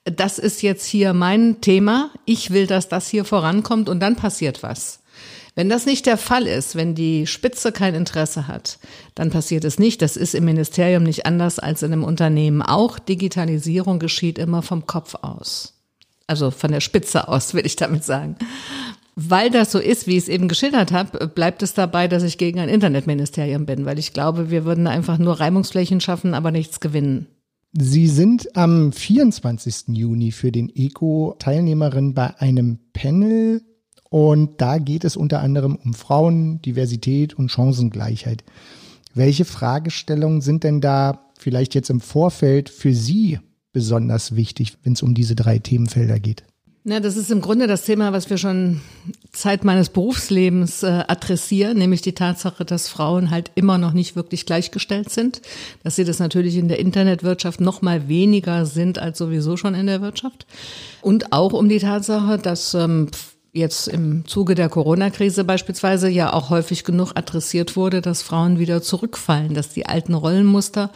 das 0.05 0.39
ist 0.39 0.61
jetzt 0.61 0.85
hier 0.85 1.13
mein 1.13 1.59
Thema, 1.61 2.11
ich 2.25 2.51
will, 2.51 2.65
dass 2.65 2.87
das 2.87 3.09
hier 3.09 3.25
vorankommt 3.25 3.89
und 3.89 3.99
dann 3.99 4.15
passiert 4.15 4.63
was. 4.63 5.01
Wenn 5.55 5.67
das 5.67 5.85
nicht 5.85 6.05
der 6.05 6.17
Fall 6.17 6.47
ist, 6.47 6.75
wenn 6.75 6.95
die 6.95 7.27
Spitze 7.27 7.73
kein 7.73 7.93
Interesse 7.93 8.47
hat, 8.47 8.79
dann 9.15 9.29
passiert 9.29 9.65
es 9.65 9.77
nicht. 9.77 10.01
Das 10.01 10.15
ist 10.15 10.33
im 10.33 10.45
Ministerium 10.45 11.03
nicht 11.03 11.25
anders 11.25 11.59
als 11.59 11.83
in 11.83 11.91
einem 11.91 12.05
Unternehmen 12.05 12.61
auch. 12.61 12.97
Digitalisierung 12.97 13.99
geschieht 13.99 14.39
immer 14.39 14.61
vom 14.61 14.87
Kopf 14.87 15.15
aus. 15.15 15.78
Also 16.29 16.51
von 16.51 16.71
der 16.71 16.79
Spitze 16.79 17.27
aus, 17.27 17.55
will 17.55 17.65
ich 17.65 17.75
damit 17.75 18.03
sagen. 18.03 18.35
Weil 19.15 19.49
das 19.49 19.71
so 19.71 19.79
ist, 19.79 20.05
wie 20.05 20.11
ich 20.11 20.23
es 20.23 20.29
eben 20.29 20.47
geschildert 20.47 20.91
habe, 20.91 21.27
bleibt 21.27 21.63
es 21.63 21.73
dabei, 21.73 22.07
dass 22.07 22.21
ich 22.21 22.37
gegen 22.37 22.59
ein 22.59 22.69
Internetministerium 22.69 23.65
bin, 23.65 23.85
weil 23.85 23.97
ich 23.97 24.13
glaube, 24.13 24.51
wir 24.51 24.63
würden 24.63 24.85
einfach 24.85 25.17
nur 25.17 25.39
Reibungsflächen 25.39 26.01
schaffen, 26.01 26.35
aber 26.35 26.51
nichts 26.51 26.79
gewinnen. 26.79 27.25
Sie 27.73 28.07
sind 28.07 28.55
am 28.55 28.93
24. 28.93 29.87
Juni 29.87 30.31
für 30.31 30.51
den 30.51 30.69
ECO 30.73 31.35
Teilnehmerin 31.39 32.13
bei 32.13 32.39
einem 32.39 32.77
Panel 32.93 33.63
und 34.11 34.61
da 34.61 34.77
geht 34.77 35.03
es 35.03 35.17
unter 35.17 35.41
anderem 35.41 35.77
um 35.83 35.95
Frauen, 35.95 36.61
Diversität 36.61 37.33
und 37.33 37.49
Chancengleichheit. 37.49 38.43
Welche 39.15 39.45
Fragestellungen 39.45 40.41
sind 40.41 40.63
denn 40.63 40.79
da 40.79 41.31
vielleicht 41.39 41.73
jetzt 41.73 41.89
im 41.89 42.01
Vorfeld 42.01 42.69
für 42.69 42.93
Sie 42.93 43.39
besonders 43.71 44.35
wichtig, 44.35 44.77
wenn 44.83 44.93
es 44.93 45.01
um 45.01 45.13
diese 45.13 45.35
drei 45.35 45.59
Themenfelder 45.59 46.19
geht? 46.19 46.43
Na, 46.85 47.01
das 47.01 47.17
ist 47.17 47.29
im 47.29 47.41
Grunde 47.41 47.67
das 47.67 47.83
Thema, 47.83 48.13
was 48.13 48.29
wir 48.29 48.37
schon 48.37 48.79
Zeit 49.33 49.65
meines 49.65 49.89
Berufslebens 49.89 50.81
äh, 50.81 51.03
adressieren, 51.07 51.77
nämlich 51.77 52.01
die 52.01 52.13
Tatsache, 52.13 52.63
dass 52.63 52.87
Frauen 52.87 53.31
halt 53.31 53.51
immer 53.55 53.77
noch 53.77 53.91
nicht 53.91 54.15
wirklich 54.15 54.45
gleichgestellt 54.45 55.09
sind, 55.09 55.41
dass 55.83 55.97
sie 55.97 56.05
das 56.05 56.19
natürlich 56.19 56.55
in 56.55 56.69
der 56.69 56.79
Internetwirtschaft 56.79 57.59
noch 57.59 57.81
mal 57.81 58.07
weniger 58.07 58.65
sind 58.65 58.97
als 58.97 59.17
sowieso 59.17 59.57
schon 59.57 59.75
in 59.75 59.87
der 59.87 60.01
Wirtschaft 60.01 60.47
und 61.01 61.33
auch 61.33 61.51
um 61.51 61.67
die 61.67 61.79
Tatsache, 61.79 62.39
dass 62.39 62.73
ähm, 62.73 63.09
jetzt 63.51 63.87
im 63.87 64.25
Zuge 64.25 64.55
der 64.55 64.69
Corona-Krise 64.69 65.43
beispielsweise 65.43 66.09
ja 66.09 66.33
auch 66.33 66.49
häufig 66.49 66.83
genug 66.83 67.11
adressiert 67.15 67.75
wurde, 67.75 68.01
dass 68.01 68.21
Frauen 68.21 68.57
wieder 68.57 68.81
zurückfallen, 68.81 69.53
dass 69.53 69.69
die 69.69 69.85
alten 69.85 70.13
Rollenmuster 70.13 70.91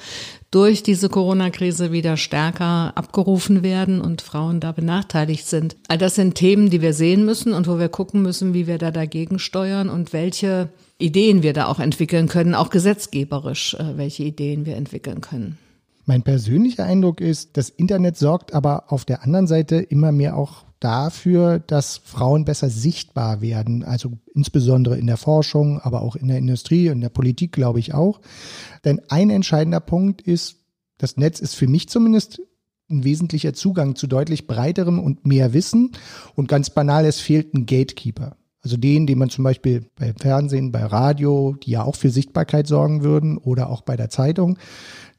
durch 0.54 0.84
diese 0.84 1.10
Corona-Krise 1.10 1.92
wieder 1.92 2.16
stärker 2.16 2.96
abgerufen 2.96 3.64
werden 3.64 4.00
und 4.00 4.22
Frauen 4.22 4.60
da 4.60 4.72
benachteiligt 4.72 5.48
sind. 5.48 5.76
All 5.88 5.98
das 5.98 6.14
sind 6.14 6.36
Themen, 6.36 6.70
die 6.70 6.82
wir 6.82 6.94
sehen 6.94 7.26
müssen 7.26 7.54
und 7.54 7.68
wo 7.68 7.80
wir 7.80 7.90
gucken 7.90 8.22
müssen, 8.22 8.54
wie 8.54 8.68
wir 8.68 8.78
da 8.78 8.92
dagegen 8.92 9.40
steuern 9.40 9.90
und 9.90 10.14
welche 10.14 10.70
Ideen 11.00 11.42
wir 11.42 11.54
da 11.54 11.66
auch 11.66 11.80
entwickeln 11.80 12.28
können, 12.28 12.54
auch 12.54 12.70
gesetzgeberisch, 12.70 13.74
äh, 13.74 13.98
welche 13.98 14.24
Ideen 14.24 14.68
wir 14.68 14.76
entwickeln 14.76 15.22
können. 15.22 15.58
Mein 16.06 16.22
persönlicher 16.22 16.84
Eindruck 16.84 17.20
ist, 17.20 17.58
das 17.58 17.70
Internet 17.70 18.18
sorgt 18.18 18.54
aber 18.54 18.92
auf 18.92 19.06
der 19.06 19.24
anderen 19.24 19.48
Seite 19.48 19.78
immer 19.78 20.12
mehr 20.12 20.38
auch 20.38 20.66
dafür, 20.84 21.60
dass 21.60 21.98
Frauen 21.98 22.46
besser 22.46 22.70
sichtbar 22.70 23.42
werden, 23.42 23.84
also 23.84 24.14
insbesondere 24.34 24.98
in 24.98 25.08
der 25.08 25.18
Forschung, 25.18 25.80
aber 25.80 26.02
auch 26.02 26.16
in 26.16 26.28
der 26.28 26.38
Industrie 26.38 26.90
und 26.90 27.02
der 27.02 27.10
Politik, 27.10 27.52
glaube 27.52 27.80
ich 27.80 27.94
auch. 27.94 28.20
Denn 28.84 29.02
ein 29.10 29.30
entscheidender 29.30 29.80
Punkt 29.80 30.22
ist, 30.22 30.58
das 30.98 31.18
Netz 31.18 31.40
ist 31.40 31.56
für 31.56 31.68
mich 31.68 31.90
zumindest 31.90 32.42
ein 32.90 33.04
wesentlicher 33.04 33.54
Zugang 33.54 33.96
zu 33.96 34.08
deutlich 34.08 34.46
breiterem 34.46 35.00
und 35.00 35.26
mehr 35.26 35.54
Wissen. 35.54 35.92
Und 36.36 36.48
ganz 36.48 36.70
banal, 36.70 37.06
es 37.06 37.20
fehlt 37.20 37.54
ein 37.54 37.66
Gatekeeper. 37.66 38.36
Also 38.62 38.78
den, 38.78 39.08
den 39.08 39.18
man 39.18 39.30
zum 39.30 39.44
Beispiel 39.44 39.90
beim 39.98 40.16
Fernsehen, 40.16 40.72
bei 40.72 40.86
Radio, 40.86 41.56
die 41.64 41.72
ja 41.72 41.84
auch 41.84 41.96
für 41.96 42.10
Sichtbarkeit 42.10 42.68
sorgen 42.68 43.04
würden, 43.04 43.38
oder 43.38 43.70
auch 43.70 43.82
bei 43.82 43.98
der 43.98 44.10
Zeitung. 44.10 44.58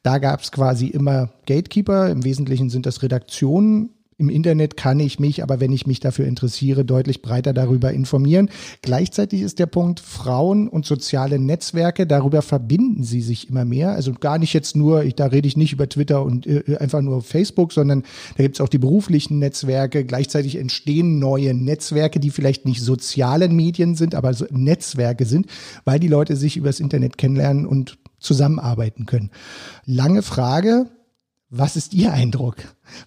Da 0.03 0.19
gab 0.19 0.41
es 0.41 0.53
quasi 0.53 0.87
immer 0.87 1.31
Gatekeeper. 1.47 2.11
Im 2.11 2.25
Wesentlichen 2.25 2.71
sind 2.71 2.87
das 2.87 3.03
Redaktionen, 3.03 3.91
im 4.17 4.29
Internet 4.29 4.77
kann 4.77 5.01
ich 5.01 5.19
mich, 5.19 5.43
aber 5.43 5.61
wenn 5.61 5.73
ich 5.73 5.87
mich 5.87 6.01
dafür 6.01 6.27
interessiere, 6.27 6.85
deutlich 6.85 7.23
breiter 7.23 7.53
darüber 7.53 7.93
informieren. 7.93 8.49
Gleichzeitig 8.83 9.41
ist 9.41 9.59
der 9.59 9.67
Punkt 9.67 10.01
Frauen 10.01 10.69
und 10.69 10.87
soziale 10.87 11.39
Netzwerke, 11.39 12.07
darüber 12.07 12.43
verbinden 12.43 13.03
sie 13.03 13.21
sich 13.21 13.51
immer 13.51 13.65
mehr. 13.65 13.93
Also 13.93 14.13
gar 14.13 14.39
nicht 14.39 14.53
jetzt 14.53 14.77
nur, 14.77 15.05
ich, 15.05 15.15
da 15.15 15.27
rede 15.27 15.49
ich 15.49 15.57
nicht 15.57 15.73
über 15.73 15.89
Twitter 15.89 16.25
und 16.25 16.47
äh, 16.47 16.77
einfach 16.79 17.01
nur 17.01 17.23
Facebook, 17.23 17.73
sondern 17.73 18.03
da 18.37 18.43
gibt 18.45 18.57
es 18.57 18.61
auch 18.61 18.69
die 18.69 18.79
beruflichen 18.79 19.39
Netzwerke. 19.39 20.05
Gleichzeitig 20.05 20.57
entstehen 20.57 21.19
neue 21.19 21.55
Netzwerke, 21.55 22.21
die 22.21 22.31
vielleicht 22.31 22.67
nicht 22.67 22.83
soziale 22.83 23.49
Medien 23.49 23.95
sind, 23.97 24.15
aber 24.15 24.33
so 24.35 24.47
Netzwerke 24.51 25.25
sind, 25.27 25.47
weil 25.85 25.99
die 25.99 26.09
Leute 26.09 26.37
sich 26.37 26.57
übers 26.57 26.81
Internet 26.81 27.19
kennenlernen 27.19 27.67
und 27.67 27.99
zusammenarbeiten 28.19 29.07
können. 29.07 29.31
Lange 29.85 30.23
Frage, 30.23 30.87
was 31.51 31.77
ist 31.77 31.95
Ihr 31.95 32.13
Eindruck? 32.13 32.57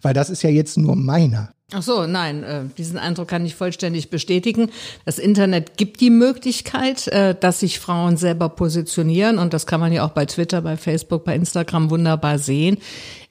Weil 0.01 0.13
das 0.13 0.29
ist 0.29 0.41
ja 0.43 0.49
jetzt 0.49 0.77
nur 0.77 0.95
meiner. 0.95 1.51
Ach 1.73 1.83
so, 1.83 2.07
nein, 2.07 2.43
äh, 2.43 2.61
diesen 2.77 2.97
Eindruck 2.97 3.27
kann 3.27 3.45
ich 3.45 3.55
vollständig 3.55 4.09
bestätigen. 4.09 4.69
Das 5.03 5.19
Internet 5.19 5.75
gibt 5.75 5.99
die 5.99 6.09
Möglichkeit, 6.09 7.09
äh, 7.09 7.35
dass 7.37 7.59
sich 7.59 7.79
Frauen 7.79 8.15
selber 8.15 8.47
positionieren 8.47 9.37
und 9.37 9.53
das 9.53 9.65
kann 9.65 9.81
man 9.81 9.91
ja 9.91 10.05
auch 10.05 10.11
bei 10.11 10.25
Twitter, 10.25 10.61
bei 10.61 10.77
Facebook, 10.77 11.25
bei 11.25 11.35
Instagram 11.35 11.89
wunderbar 11.89 12.39
sehen. 12.39 12.77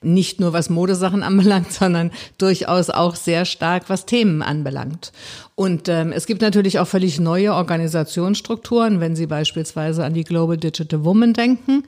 Nicht 0.03 0.39
nur 0.39 0.53
was 0.53 0.69
Modesachen 0.69 1.23
anbelangt, 1.23 1.73
sondern 1.73 2.11
durchaus 2.37 2.91
auch 2.91 3.15
sehr 3.15 3.43
stark 3.45 3.89
was 3.89 4.05
Themen 4.05 4.43
anbelangt. 4.43 5.13
Und 5.55 5.89
ähm, 5.89 6.11
es 6.11 6.27
gibt 6.27 6.43
natürlich 6.43 6.77
auch 6.77 6.87
völlig 6.87 7.19
neue 7.19 7.55
Organisationsstrukturen, 7.55 8.99
wenn 8.99 9.15
Sie 9.15 9.25
beispielsweise 9.25 10.05
an 10.05 10.13
die 10.13 10.23
Global 10.23 10.57
Digital 10.57 11.03
Woman 11.03 11.33
denken 11.33 11.85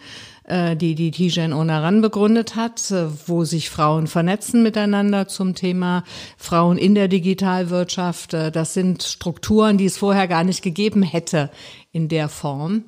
die 0.75 0.96
die 0.96 1.12
Tijen 1.12 1.53
Onaran 1.53 2.01
begründet 2.01 2.56
hat, 2.56 2.91
äh, 2.91 3.06
wo 3.27 3.44
sich 3.44 3.70
Frauen 3.70 4.08
vernetzen 4.08 4.63
miteinander 4.63 5.27
zum 5.27 5.56
Thema 5.56 6.03
Frauen 6.38 6.77
in 6.77 6.96
der 6.96 7.08
Digitalwirtschaft. 7.08 8.34
Äh, 8.34 8.51
das 8.51 8.74
sind 8.74 9.03
Strukturen, 9.03 9.77
die 9.77 9.86
es 9.86 9.98
vorher 9.98 10.27
gar 10.27 10.44
nicht 10.44 10.62
gegeben 10.62 11.03
hätte 11.03 11.50
in 11.91 12.08
der 12.08 12.29
Form 12.29 12.84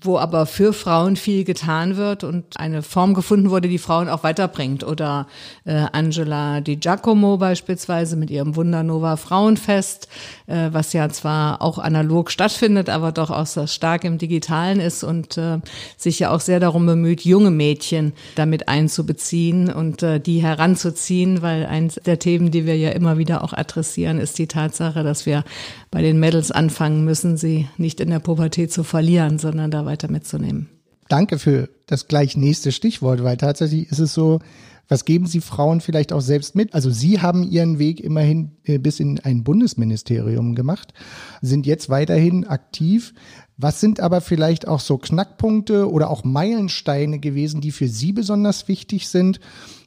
wo 0.00 0.18
aber 0.18 0.46
für 0.46 0.72
Frauen 0.72 1.16
viel 1.16 1.44
getan 1.44 1.96
wird 1.96 2.24
und 2.24 2.44
eine 2.56 2.82
Form 2.82 3.14
gefunden 3.14 3.50
wurde, 3.50 3.68
die 3.68 3.78
Frauen 3.78 4.08
auch 4.08 4.22
weiterbringt. 4.22 4.84
Oder 4.84 5.26
äh, 5.64 5.86
Angela 5.92 6.60
Di 6.60 6.76
Giacomo 6.76 7.36
beispielsweise 7.36 8.16
mit 8.16 8.30
ihrem 8.30 8.56
Wundernova 8.56 9.16
Frauenfest, 9.16 10.08
äh, 10.46 10.70
was 10.72 10.92
ja 10.92 11.08
zwar 11.08 11.62
auch 11.62 11.78
analog 11.78 12.30
stattfindet, 12.30 12.88
aber 12.88 13.12
doch 13.12 13.30
auch 13.30 13.46
sehr 13.46 13.66
stark 13.66 14.04
im 14.04 14.18
Digitalen 14.18 14.80
ist 14.80 15.04
und 15.04 15.38
äh, 15.38 15.58
sich 15.96 16.18
ja 16.18 16.30
auch 16.30 16.40
sehr 16.40 16.60
darum 16.60 16.86
bemüht, 16.86 17.22
junge 17.22 17.50
Mädchen 17.50 18.12
damit 18.34 18.68
einzubeziehen 18.68 19.72
und 19.72 20.02
äh, 20.02 20.20
die 20.20 20.42
heranzuziehen, 20.42 21.42
weil 21.42 21.66
eins 21.66 21.94
der 21.94 22.18
Themen, 22.18 22.50
die 22.50 22.66
wir 22.66 22.76
ja 22.76 22.90
immer 22.90 23.18
wieder 23.18 23.44
auch 23.44 23.52
adressieren, 23.52 24.18
ist 24.18 24.38
die 24.38 24.46
Tatsache, 24.46 25.02
dass 25.02 25.26
wir 25.26 25.44
bei 25.90 26.02
den 26.02 26.18
Mädels 26.18 26.50
anfangen 26.50 27.04
müssen, 27.04 27.36
sie 27.36 27.68
nicht 27.76 28.00
in 28.00 28.10
der 28.10 28.18
Pubertät 28.18 28.72
zu 28.72 28.82
verlieren, 28.82 29.38
sondern 29.38 29.70
da 29.70 29.83
weiter 29.84 30.10
mitzunehmen. 30.10 30.68
Danke 31.08 31.38
für 31.38 31.68
das 31.86 32.08
gleich 32.08 32.36
nächste 32.36 32.72
Stichwort, 32.72 33.22
weil 33.22 33.36
tatsächlich 33.36 33.90
ist 33.90 33.98
es 33.98 34.14
so, 34.14 34.40
was 34.88 35.04
geben 35.04 35.26
Sie 35.26 35.40
Frauen 35.40 35.80
vielleicht 35.80 36.12
auch 36.12 36.20
selbst 36.20 36.54
mit? 36.54 36.74
Also 36.74 36.90
Sie 36.90 37.20
haben 37.20 37.42
Ihren 37.42 37.78
Weg 37.78 38.00
immerhin 38.00 38.52
äh, 38.64 38.78
bis 38.78 39.00
in 39.00 39.18
ein 39.20 39.42
Bundesministerium 39.42 40.54
gemacht, 40.54 40.92
sind 41.40 41.66
jetzt 41.66 41.88
weiterhin 41.88 42.46
aktiv. 42.46 43.14
Was 43.56 43.80
sind 43.80 44.00
aber 44.00 44.20
vielleicht 44.20 44.68
auch 44.68 44.80
so 44.80 44.98
Knackpunkte 44.98 45.90
oder 45.90 46.10
auch 46.10 46.24
Meilensteine 46.24 47.18
gewesen, 47.18 47.60
die 47.60 47.70
für 47.70 47.88
Sie 47.88 48.12
besonders 48.12 48.68
wichtig 48.68 49.08
sind? 49.08 49.40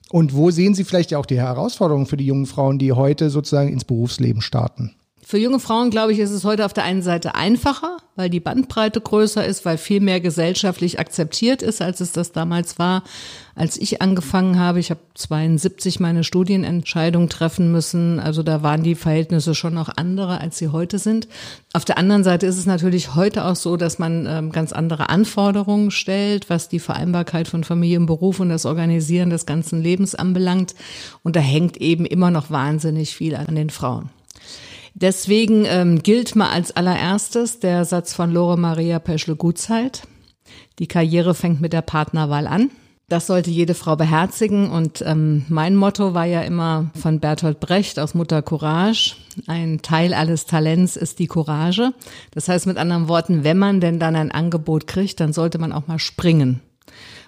Und 0.09 0.33
wo 0.33 0.51
sehen 0.51 0.73
Sie 0.73 0.83
vielleicht 0.83 1.11
ja 1.11 1.19
auch 1.19 1.25
die 1.25 1.39
Herausforderungen 1.39 2.05
für 2.05 2.17
die 2.17 2.25
jungen 2.25 2.45
Frauen, 2.45 2.79
die 2.79 2.93
heute 2.93 3.29
sozusagen 3.29 3.69
ins 3.69 3.83
Berufsleben 3.83 4.41
starten? 4.41 4.95
Für 5.21 5.37
junge 5.37 5.59
Frauen, 5.59 5.89
glaube 5.89 6.13
ich, 6.13 6.19
ist 6.19 6.31
es 6.31 6.45
heute 6.45 6.65
auf 6.65 6.73
der 6.73 6.85
einen 6.85 7.01
Seite 7.01 7.35
einfacher, 7.35 7.97
weil 8.17 8.29
die 8.29 8.39
Bandbreite 8.39 8.99
größer 8.99 9.45
ist, 9.45 9.63
weil 9.63 9.77
viel 9.77 10.01
mehr 10.01 10.19
gesellschaftlich 10.19 10.99
akzeptiert 10.99 11.61
ist, 11.61 11.81
als 11.81 12.01
es 12.01 12.11
das 12.11 12.31
damals 12.31 12.77
war, 12.79 13.03
als 13.55 13.77
ich 13.77 14.01
angefangen 14.01 14.59
habe. 14.59 14.79
Ich 14.79 14.89
habe 14.89 14.99
72 15.13 15.99
meine 15.99 16.23
Studienentscheidung 16.23 17.29
treffen 17.29 17.71
müssen. 17.71 18.19
Also 18.19 18.43
da 18.43 18.63
waren 18.63 18.83
die 18.83 18.95
Verhältnisse 18.95 19.55
schon 19.55 19.73
noch 19.75 19.89
andere, 19.95 20.41
als 20.41 20.57
sie 20.57 20.69
heute 20.69 20.99
sind. 20.99 21.27
Auf 21.73 21.85
der 21.85 21.97
anderen 21.97 22.23
Seite 22.23 22.47
ist 22.47 22.57
es 22.57 22.65
natürlich 22.65 23.15
heute 23.15 23.45
auch 23.45 23.55
so, 23.55 23.77
dass 23.77 23.99
man 23.99 24.25
ähm, 24.27 24.51
ganz 24.51 24.73
andere 24.73 25.09
Anforderungen 25.09 25.91
stellt, 25.91 26.49
was 26.49 26.69
die 26.69 26.79
Vereinbarkeit 26.79 27.47
von 27.47 27.63
Familie 27.63 27.99
und 27.99 28.07
Beruf 28.07 28.39
und 28.39 28.49
das 28.49 28.65
Organisieren 28.65 29.29
des 29.29 29.45
ganzen 29.45 29.81
Lebens 29.81 30.15
anbelangt. 30.15 30.75
Und 31.23 31.35
da 31.35 31.39
hängt 31.39 31.77
eben 31.77 32.05
immer 32.05 32.31
noch 32.31 32.49
wahnsinnig 32.49 33.15
viel 33.15 33.35
an 33.35 33.55
den 33.55 33.69
Frauen. 33.69 34.09
Deswegen 34.99 35.65
ähm, 35.65 36.01
gilt 36.01 36.35
mal 36.35 36.49
als 36.49 36.75
allererstes 36.75 37.59
der 37.59 37.85
Satz 37.85 38.15
von 38.15 38.31
Lore 38.31 38.57
Maria 38.57 38.97
Peschle-Gutzeit. 38.97 40.07
Die 40.79 40.87
Karriere 40.87 41.35
fängt 41.35 41.61
mit 41.61 41.71
der 41.71 41.83
Partnerwahl 41.83 42.47
an. 42.47 42.71
Das 43.07 43.27
sollte 43.27 43.51
jede 43.51 43.75
Frau 43.75 43.95
beherzigen. 43.95 44.71
Und 44.71 45.03
ähm, 45.05 45.45
mein 45.49 45.75
Motto 45.75 46.15
war 46.15 46.25
ja 46.25 46.41
immer 46.41 46.89
von 46.99 47.19
Bertolt 47.19 47.59
Brecht 47.59 47.99
aus 47.99 48.15
Mutter 48.15 48.41
Courage. 48.41 49.13
Ein 49.45 49.83
Teil 49.83 50.15
alles 50.15 50.47
Talents 50.47 50.95
ist 50.95 51.19
die 51.19 51.27
Courage. 51.27 51.93
Das 52.31 52.49
heißt 52.49 52.65
mit 52.65 52.77
anderen 52.77 53.07
Worten, 53.07 53.43
wenn 53.43 53.59
man 53.59 53.79
denn 53.79 53.99
dann 53.99 54.15
ein 54.15 54.31
Angebot 54.31 54.87
kriegt, 54.87 55.19
dann 55.19 55.31
sollte 55.31 55.59
man 55.59 55.73
auch 55.73 55.85
mal 55.85 55.99
springen 55.99 56.59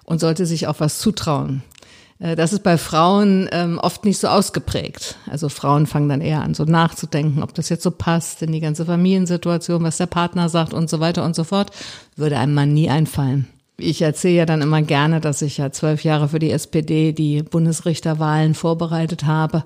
und 0.06 0.20
sollte 0.20 0.48
sich 0.48 0.66
auch 0.66 0.80
was 0.80 0.98
zutrauen. 0.98 1.62
Äh, 2.20 2.36
das 2.36 2.54
ist 2.54 2.64
bei 2.64 2.78
Frauen 2.78 3.50
ähm, 3.52 3.80
oft 3.80 4.06
nicht 4.06 4.20
so 4.20 4.28
ausgeprägt. 4.28 5.18
Also 5.30 5.50
Frauen 5.50 5.88
fangen 5.88 6.10
dann 6.10 6.22
eher 6.22 6.42
an, 6.42 6.54
so 6.54 6.66
nachzudenken, 6.66 7.42
ob 7.42 7.54
das 7.54 7.70
jetzt 7.70 7.84
so 7.84 7.92
passt 7.92 8.42
in 8.42 8.52
die 8.52 8.60
ganze 8.60 8.86
Familiensituation, 8.86 9.84
was 9.84 9.98
der 9.98 10.06
Partner 10.06 10.50
sagt 10.50 10.74
und 10.74 10.90
so 10.90 11.00
weiter 11.00 11.24
und 11.24 11.36
so 11.36 11.44
fort. 11.44 11.72
Würde 12.16 12.38
einem 12.38 12.54
Mann 12.54 12.74
nie 12.74 12.90
einfallen. 12.90 13.48
Ich 13.78 14.02
erzähle 14.02 14.36
ja 14.36 14.46
dann 14.46 14.62
immer 14.62 14.82
gerne, 14.82 15.22
dass 15.22 15.42
ich 15.42 15.58
ja 15.58 15.72
zwölf 15.72 16.04
Jahre 16.04 16.30
für 16.30 16.40
die 16.40 16.52
SPD 16.52 17.14
die 17.14 17.44
Bundesrichterwahlen 17.44 18.54
vorbereitet 18.54 19.26
habe 19.26 19.64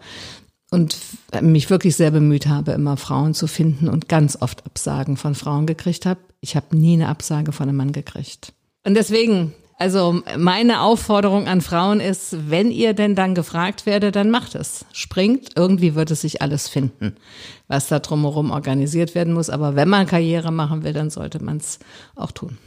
und 0.70 0.98
mich 1.42 1.72
wirklich 1.72 1.96
sehr 1.96 2.12
bemüht 2.12 2.46
habe, 2.46 2.72
immer 2.74 2.98
Frauen 2.98 3.34
zu 3.34 3.48
finden 3.48 3.88
und 3.88 4.10
ganz 4.10 4.40
oft 4.40 4.66
Absagen 4.68 5.18
von 5.18 5.34
Frauen 5.34 5.66
gekriegt 5.66 6.06
habe. 6.06 6.20
Ich 6.42 6.56
habe 6.56 6.76
nie 6.78 6.94
eine 6.94 7.10
Absage 7.10 7.52
von 7.52 7.70
einem 7.70 7.78
Mann 7.78 7.92
gekriegt. 7.92 8.54
Und 8.86 8.96
deswegen, 8.96 9.54
also 9.78 10.22
meine 10.38 10.82
Aufforderung 10.82 11.48
an 11.48 11.62
Frauen 11.62 12.00
ist, 12.00 12.50
wenn 12.50 12.72
ihr 12.72 12.94
denn 12.94 13.16
dann 13.16 13.36
gefragt 13.36 13.86
werdet, 13.86 14.16
dann 14.16 14.30
macht 14.30 14.56
es. 14.56 14.86
Springt, 14.94 15.52
irgendwie 15.56 15.96
wird 15.96 16.12
es 16.12 16.22
sich 16.22 16.42
alles 16.42 16.68
finden, 16.70 17.16
was 17.68 17.88
da 17.88 18.00
drumherum 18.00 18.52
organisiert 18.52 19.16
werden 19.16 19.34
muss. 19.34 19.50
Aber 19.50 19.76
wenn 19.76 19.90
man 19.90 20.08
Karriere 20.08 20.52
machen 20.52 20.84
will, 20.84 20.94
dann 20.94 21.10
sollte 21.10 21.44
man 21.44 21.58
es 21.58 21.80
auch 22.16 22.32
tun. 22.32 22.58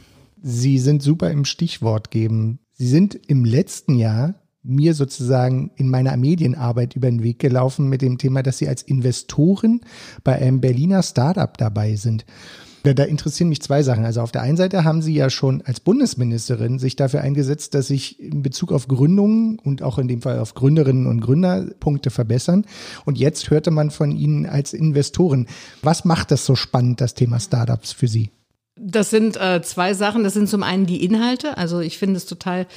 Sie 0.41 0.77
sind 0.77 1.01
super 1.01 1.31
im 1.31 1.45
Stichwort 1.45 2.11
geben. 2.11 2.59
Sie 2.73 2.87
sind 2.87 3.15
im 3.27 3.43
letzten 3.43 3.95
Jahr 3.95 4.35
mir 4.67 4.93
sozusagen 4.93 5.71
in 5.75 5.89
meiner 5.89 6.15
Medienarbeit 6.17 6.95
über 6.95 7.09
den 7.09 7.23
Weg 7.23 7.39
gelaufen 7.39 7.87
mit 7.87 8.01
dem 8.01 8.17
Thema, 8.17 8.43
dass 8.43 8.57
Sie 8.57 8.67
als 8.67 8.81
Investorin 8.83 9.81
bei 10.23 10.35
einem 10.35 10.59
Berliner 10.61 11.01
Startup 11.03 11.57
dabei 11.57 11.95
sind. 11.95 12.25
Da, 12.83 12.93
da 12.93 13.03
interessieren 13.03 13.49
mich 13.49 13.61
zwei 13.61 13.83
Sachen. 13.83 14.05
Also 14.05 14.21
auf 14.21 14.31
der 14.31 14.41
einen 14.41 14.57
Seite 14.57 14.83
haben 14.83 15.01
Sie 15.01 15.13
ja 15.13 15.29
schon 15.29 15.61
als 15.63 15.79
Bundesministerin 15.79 16.79
sich 16.79 16.95
dafür 16.95 17.21
eingesetzt, 17.21 17.73
dass 17.73 17.87
sich 17.87 18.19
in 18.19 18.41
Bezug 18.41 18.71
auf 18.71 18.87
Gründungen 18.87 19.59
und 19.59 19.83
auch 19.83 19.97
in 19.97 20.07
dem 20.07 20.21
Fall 20.21 20.39
auf 20.39 20.53
Gründerinnen 20.53 21.07
und 21.07 21.21
Gründer 21.21 21.65
Punkte 21.79 22.09
verbessern. 22.09 22.65
Und 23.05 23.17
jetzt 23.17 23.49
hörte 23.49 23.71
man 23.71 23.91
von 23.91 24.11
Ihnen 24.11 24.45
als 24.45 24.73
Investorin. 24.73 25.47
Was 25.81 26.05
macht 26.05 26.31
das 26.31 26.45
so 26.45 26.55
spannend, 26.55 27.01
das 27.01 27.13
Thema 27.13 27.39
Startups 27.39 27.91
für 27.91 28.07
Sie? 28.07 28.31
Das 28.79 29.09
sind 29.09 29.37
äh, 29.37 29.61
zwei 29.61 29.93
Sachen. 29.93 30.23
Das 30.23 30.33
sind 30.33 30.49
zum 30.49 30.63
einen 30.63 30.85
die 30.85 31.03
Inhalte. 31.03 31.57
Also 31.57 31.79
ich 31.79 31.97
finde 31.97 32.17
es 32.17 32.25
total 32.25 32.67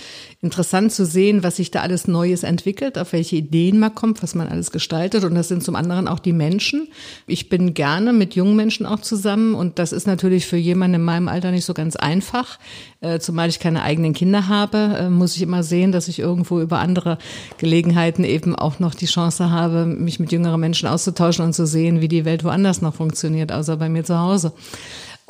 interessant 0.41 0.93
zu 0.93 1.05
sehen, 1.05 1.43
was 1.43 1.57
sich 1.57 1.71
da 1.71 1.81
alles 1.81 2.09
Neues 2.09 2.43
entwickelt, 2.43 2.99
auf 2.99 3.13
welche 3.13 3.37
Ideen 3.37 3.79
man 3.79 3.95
kommt, 3.95 4.23
was 4.23 4.35
man 4.35 4.49
alles 4.49 4.71
gestaltet. 4.71 5.25
Und 5.25 5.35
das 5.35 5.49
sind 5.49 5.63
zum 5.63 5.77
anderen 5.77 6.09
auch 6.09 6.19
die 6.19 6.33
Menschen. 6.33 6.89
Ich 7.27 7.49
bin 7.49 7.75
gerne 7.75 8.13
mit 8.13 8.35
jungen 8.35 8.57
Menschen 8.57 8.87
auch 8.87 9.01
zusammen. 9.01 9.55
Und 9.55 9.79
das 9.79 9.93
ist 9.93 10.07
natürlich 10.07 10.47
für 10.47 10.57
jemanden 10.57 10.97
in 10.97 11.03
meinem 11.03 11.29
Alter 11.29 11.51
nicht 11.51 11.65
so 11.65 11.75
ganz 11.75 11.97
einfach. 11.97 12.59
Äh, 13.03 13.19
zumal 13.19 13.49
ich 13.49 13.61
keine 13.61 13.83
eigenen 13.83 14.13
Kinder 14.13 14.49
habe, 14.49 14.97
äh, 14.99 15.09
muss 15.09 15.37
ich 15.37 15.43
immer 15.43 15.63
sehen, 15.63 15.91
dass 15.91 16.09
ich 16.09 16.19
irgendwo 16.19 16.61
über 16.61 16.81
andere 16.81 17.19
Gelegenheiten 17.59 18.25
eben 18.25 18.55
auch 18.55 18.79
noch 18.79 18.95
die 18.95 19.07
Chance 19.07 19.51
habe, 19.51 19.87
mich 19.87 20.21
mit 20.21 20.33
jüngeren 20.33 20.61
Menschen 20.61 20.89
auszutauschen 20.89 21.45
und 21.45 21.55
zu 21.55 21.67
sehen, 21.67 22.01
wie 22.01 22.09
die 22.09 22.25
Welt 22.25 22.45
woanders 22.45 22.83
noch 22.83 22.95
funktioniert, 22.95 23.53
außer 23.53 23.77
bei 23.77 23.89
mir 23.89 24.05
zu 24.05 24.19
Hause. 24.19 24.53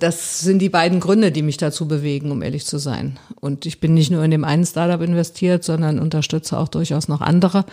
Das 0.00 0.40
sind 0.40 0.60
die 0.60 0.70
beiden 0.70 0.98
Gründe, 0.98 1.30
die 1.30 1.42
mich 1.42 1.58
dazu 1.58 1.86
bewegen, 1.86 2.30
um 2.30 2.40
ehrlich 2.40 2.64
zu 2.64 2.78
sein. 2.78 3.18
Und 3.38 3.66
ich 3.66 3.80
bin 3.80 3.92
nicht 3.92 4.10
nur 4.10 4.24
in 4.24 4.30
dem 4.30 4.44
einen 4.44 4.64
Startup 4.64 5.00
investiert, 5.02 5.62
sondern 5.62 5.98
unterstütze 5.98 6.58
auch 6.58 6.68
durchaus 6.68 7.06
noch 7.06 7.20
andere. 7.20 7.66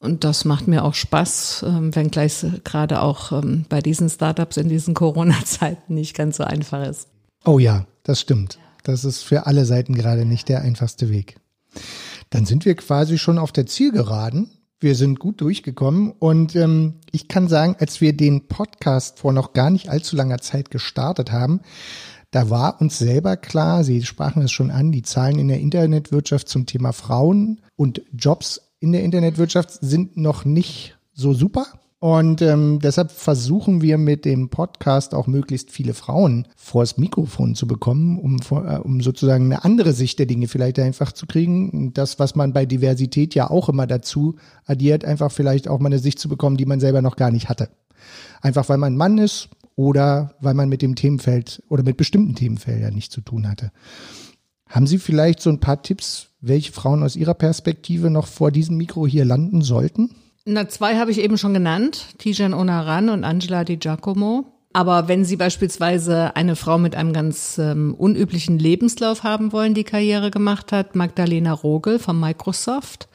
Und 0.00 0.24
das 0.24 0.44
macht 0.44 0.68
mir 0.68 0.84
auch 0.84 0.92
Spaß, 0.92 1.64
ähm, 1.66 1.96
wenngleich 1.96 2.44
gerade 2.64 3.00
auch 3.00 3.32
ähm, 3.32 3.64
bei 3.70 3.80
diesen 3.80 4.10
Startups 4.10 4.58
in 4.58 4.68
diesen 4.68 4.92
Corona-Zeiten 4.94 5.94
nicht 5.94 6.14
ganz 6.14 6.36
so 6.36 6.44
einfach 6.44 6.86
ist. 6.86 7.08
Oh 7.44 7.58
ja, 7.58 7.86
das 8.02 8.20
stimmt. 8.20 8.58
Das 8.84 9.04
ist 9.04 9.22
für 9.22 9.46
alle 9.46 9.64
Seiten 9.64 9.94
gerade 9.94 10.26
nicht 10.26 10.50
der 10.50 10.60
einfachste 10.60 11.08
Weg. 11.08 11.36
Dann 12.30 12.44
sind 12.44 12.66
wir 12.66 12.74
quasi 12.74 13.16
schon 13.16 13.38
auf 13.38 13.52
der 13.52 13.66
Zielgeraden. 13.66 14.50
Wir 14.78 14.94
sind 14.94 15.18
gut 15.18 15.40
durchgekommen 15.40 16.12
und 16.12 16.54
ähm, 16.54 17.00
ich 17.10 17.28
kann 17.28 17.48
sagen, 17.48 17.76
als 17.78 18.02
wir 18.02 18.14
den 18.14 18.46
Podcast 18.46 19.20
vor 19.20 19.32
noch 19.32 19.54
gar 19.54 19.70
nicht 19.70 19.88
allzu 19.88 20.16
langer 20.16 20.38
Zeit 20.38 20.70
gestartet 20.70 21.32
haben, 21.32 21.60
da 22.30 22.50
war 22.50 22.80
uns 22.80 22.98
selber 22.98 23.38
klar, 23.38 23.84
Sie 23.84 24.02
sprachen 24.02 24.42
es 24.42 24.52
schon 24.52 24.70
an, 24.70 24.92
die 24.92 25.02
Zahlen 25.02 25.38
in 25.38 25.48
der 25.48 25.60
Internetwirtschaft 25.60 26.48
zum 26.48 26.66
Thema 26.66 26.92
Frauen 26.92 27.62
und 27.76 28.02
Jobs 28.12 28.74
in 28.78 28.92
der 28.92 29.02
Internetwirtschaft 29.02 29.70
sind 29.80 30.18
noch 30.18 30.44
nicht 30.44 30.98
so 31.14 31.32
super. 31.32 31.66
Und 31.98 32.42
ähm, 32.42 32.78
deshalb 32.78 33.10
versuchen 33.10 33.80
wir 33.80 33.96
mit 33.96 34.26
dem 34.26 34.50
Podcast 34.50 35.14
auch 35.14 35.26
möglichst 35.26 35.70
viele 35.70 35.94
Frauen 35.94 36.46
vors 36.54 36.98
Mikrofon 36.98 37.54
zu 37.54 37.66
bekommen, 37.66 38.18
um, 38.18 38.38
äh, 38.50 38.78
um 38.78 39.00
sozusagen 39.00 39.46
eine 39.46 39.64
andere 39.64 39.94
Sicht 39.94 40.18
der 40.18 40.26
Dinge 40.26 40.46
vielleicht 40.46 40.78
einfach 40.78 41.12
zu 41.12 41.26
kriegen. 41.26 41.94
Das, 41.94 42.18
was 42.18 42.34
man 42.34 42.52
bei 42.52 42.66
Diversität 42.66 43.34
ja 43.34 43.48
auch 43.48 43.70
immer 43.70 43.86
dazu 43.86 44.36
addiert, 44.66 45.06
einfach 45.06 45.32
vielleicht 45.32 45.68
auch 45.68 45.78
mal 45.80 45.86
eine 45.86 45.98
Sicht 45.98 46.18
zu 46.18 46.28
bekommen, 46.28 46.58
die 46.58 46.66
man 46.66 46.80
selber 46.80 47.00
noch 47.00 47.16
gar 47.16 47.30
nicht 47.30 47.48
hatte. 47.48 47.70
Einfach 48.42 48.68
weil 48.68 48.78
man 48.78 48.96
Mann 48.96 49.16
ist 49.16 49.48
oder 49.74 50.34
weil 50.40 50.54
man 50.54 50.68
mit 50.68 50.82
dem 50.82 50.96
Themenfeld 50.96 51.62
oder 51.70 51.82
mit 51.82 51.96
bestimmten 51.96 52.34
Themenfeldern 52.34 52.94
nichts 52.94 53.14
zu 53.14 53.22
tun 53.22 53.48
hatte. 53.48 53.72
Haben 54.68 54.86
Sie 54.86 54.98
vielleicht 54.98 55.40
so 55.40 55.48
ein 55.48 55.60
paar 55.60 55.82
Tipps, 55.82 56.28
welche 56.40 56.72
Frauen 56.72 57.02
aus 57.02 57.16
Ihrer 57.16 57.34
Perspektive 57.34 58.10
noch 58.10 58.26
vor 58.26 58.50
diesem 58.50 58.76
Mikro 58.76 59.06
hier 59.06 59.24
landen 59.24 59.62
sollten? 59.62 60.10
Na, 60.48 60.68
zwei 60.68 60.96
habe 60.96 61.10
ich 61.10 61.18
eben 61.18 61.38
schon 61.38 61.54
genannt, 61.54 62.06
Tijan 62.18 62.54
Onaran 62.54 63.08
und 63.08 63.24
Angela 63.24 63.64
Di 63.64 63.78
Giacomo. 63.78 64.44
Aber 64.72 65.08
wenn 65.08 65.24
Sie 65.24 65.36
beispielsweise 65.36 66.36
eine 66.36 66.54
Frau 66.54 66.78
mit 66.78 66.94
einem 66.94 67.12
ganz 67.12 67.58
ähm, 67.58 67.94
unüblichen 67.94 68.56
Lebenslauf 68.56 69.24
haben 69.24 69.50
wollen, 69.50 69.74
die 69.74 69.82
Karriere 69.82 70.30
gemacht 70.30 70.70
hat, 70.70 70.94
Magdalena 70.94 71.52
Rogel 71.52 71.98
von 71.98 72.20
Microsoft 72.20 73.08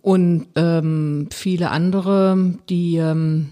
und 0.00 0.46
ähm, 0.54 1.28
viele 1.32 1.70
andere, 1.70 2.54
die 2.68 2.98
ähm, 2.98 3.50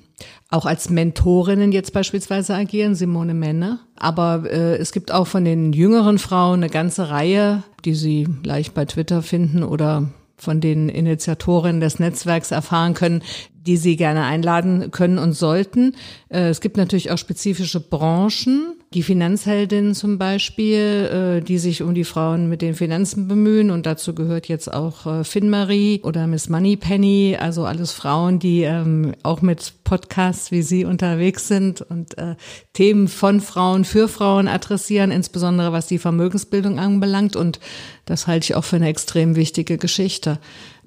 auch 0.50 0.66
als 0.66 0.88
Mentorinnen 0.88 1.72
jetzt 1.72 1.92
beispielsweise 1.92 2.54
agieren, 2.54 2.94
Simone 2.94 3.34
Menne. 3.34 3.80
Aber 3.96 4.44
äh, 4.48 4.76
es 4.76 4.92
gibt 4.92 5.10
auch 5.10 5.26
von 5.26 5.44
den 5.44 5.72
jüngeren 5.72 6.18
Frauen 6.18 6.60
eine 6.60 6.70
ganze 6.70 7.10
Reihe, 7.10 7.64
die 7.84 7.94
Sie 7.94 8.28
leicht 8.44 8.74
bei 8.74 8.84
Twitter 8.84 9.22
finden 9.22 9.64
oder 9.64 10.08
von 10.42 10.61
den 10.61 10.88
Initiatorinnen 10.88 11.81
des 11.81 12.00
Netzwerks 12.00 12.50
erfahren 12.50 12.94
können, 12.94 13.22
die 13.55 13.76
Sie 13.76 13.96
gerne 13.96 14.24
einladen 14.24 14.90
können 14.90 15.18
und 15.18 15.35
sollten. 15.35 15.94
Äh, 16.28 16.48
es 16.48 16.61
gibt 16.61 16.76
natürlich 16.76 17.12
auch 17.12 17.18
spezifische 17.18 17.78
Branchen, 17.78 18.74
die 18.94 19.02
Finanzheldin 19.02 19.94
zum 19.94 20.18
Beispiel, 20.18 21.40
äh, 21.40 21.44
die 21.44 21.59
sich 21.59 21.83
um 21.83 21.94
die 21.94 22.05
Frauen 22.05 22.48
mit 22.48 22.62
den 22.62 22.74
Finanzen 22.74 23.28
bemühen 23.28 23.70
und 23.70 23.87
dazu 23.87 24.14
gehört 24.14 24.48
jetzt 24.48 24.72
auch 24.72 25.07
äh, 25.07 25.24
Finmarie 25.24 26.00
oder 26.02 26.26
Miss 26.26 26.48
Moneypenny, 26.48 27.37
also 27.40 27.64
alles 27.64 27.92
Frauen, 27.92 28.38
die 28.38 28.62
ähm, 28.62 29.14
auch 29.22 29.42
mit 29.42 29.74
Podcasts 29.85 30.50
wie 30.50 30.62
Sie 30.62 30.85
unterwegs 30.85 31.48
sind 31.48 31.83
und 31.83 32.16
Themen 32.72 33.09
von 33.09 33.40
Frauen 33.40 33.85
für 33.85 34.09
Frauen 34.09 34.48
adressieren, 34.48 35.11
insbesondere 35.11 35.72
was 35.72 35.87
die 35.87 35.98
Vermögensbildung 35.98 36.78
anbelangt 36.78 37.37
und 37.37 37.61
das 38.07 38.26
halte 38.26 38.44
ich 38.44 38.55
auch 38.55 38.64
für 38.64 38.76
eine 38.76 38.88
extrem 38.88 39.37
wichtige 39.37 39.76
Geschichte. 39.76 40.38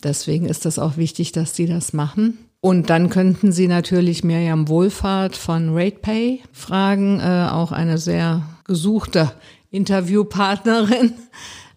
Deswegen 0.04 0.48
ist 0.48 0.65
es 0.65 0.80
auch 0.80 0.98
wichtig, 0.98 1.32
dass 1.32 1.56
Sie 1.56 1.68
das 1.68 1.94
machen. 1.94 2.45
Und 2.65 2.89
dann 2.89 3.12
könnten 3.12 3.51
Sie 3.51 3.67
natürlich 3.67 4.23
Miriam 4.23 4.67
Wohlfahrt 4.67 5.38
von 5.38 5.78
RatePay 5.78 6.41
fragen, 6.51 7.19
äh, 7.19 7.47
auch 7.51 7.71
eine 7.71 7.99
sehr 7.99 8.41
gesuchte 8.63 9.32
Interviewpartnerin. 9.69 11.13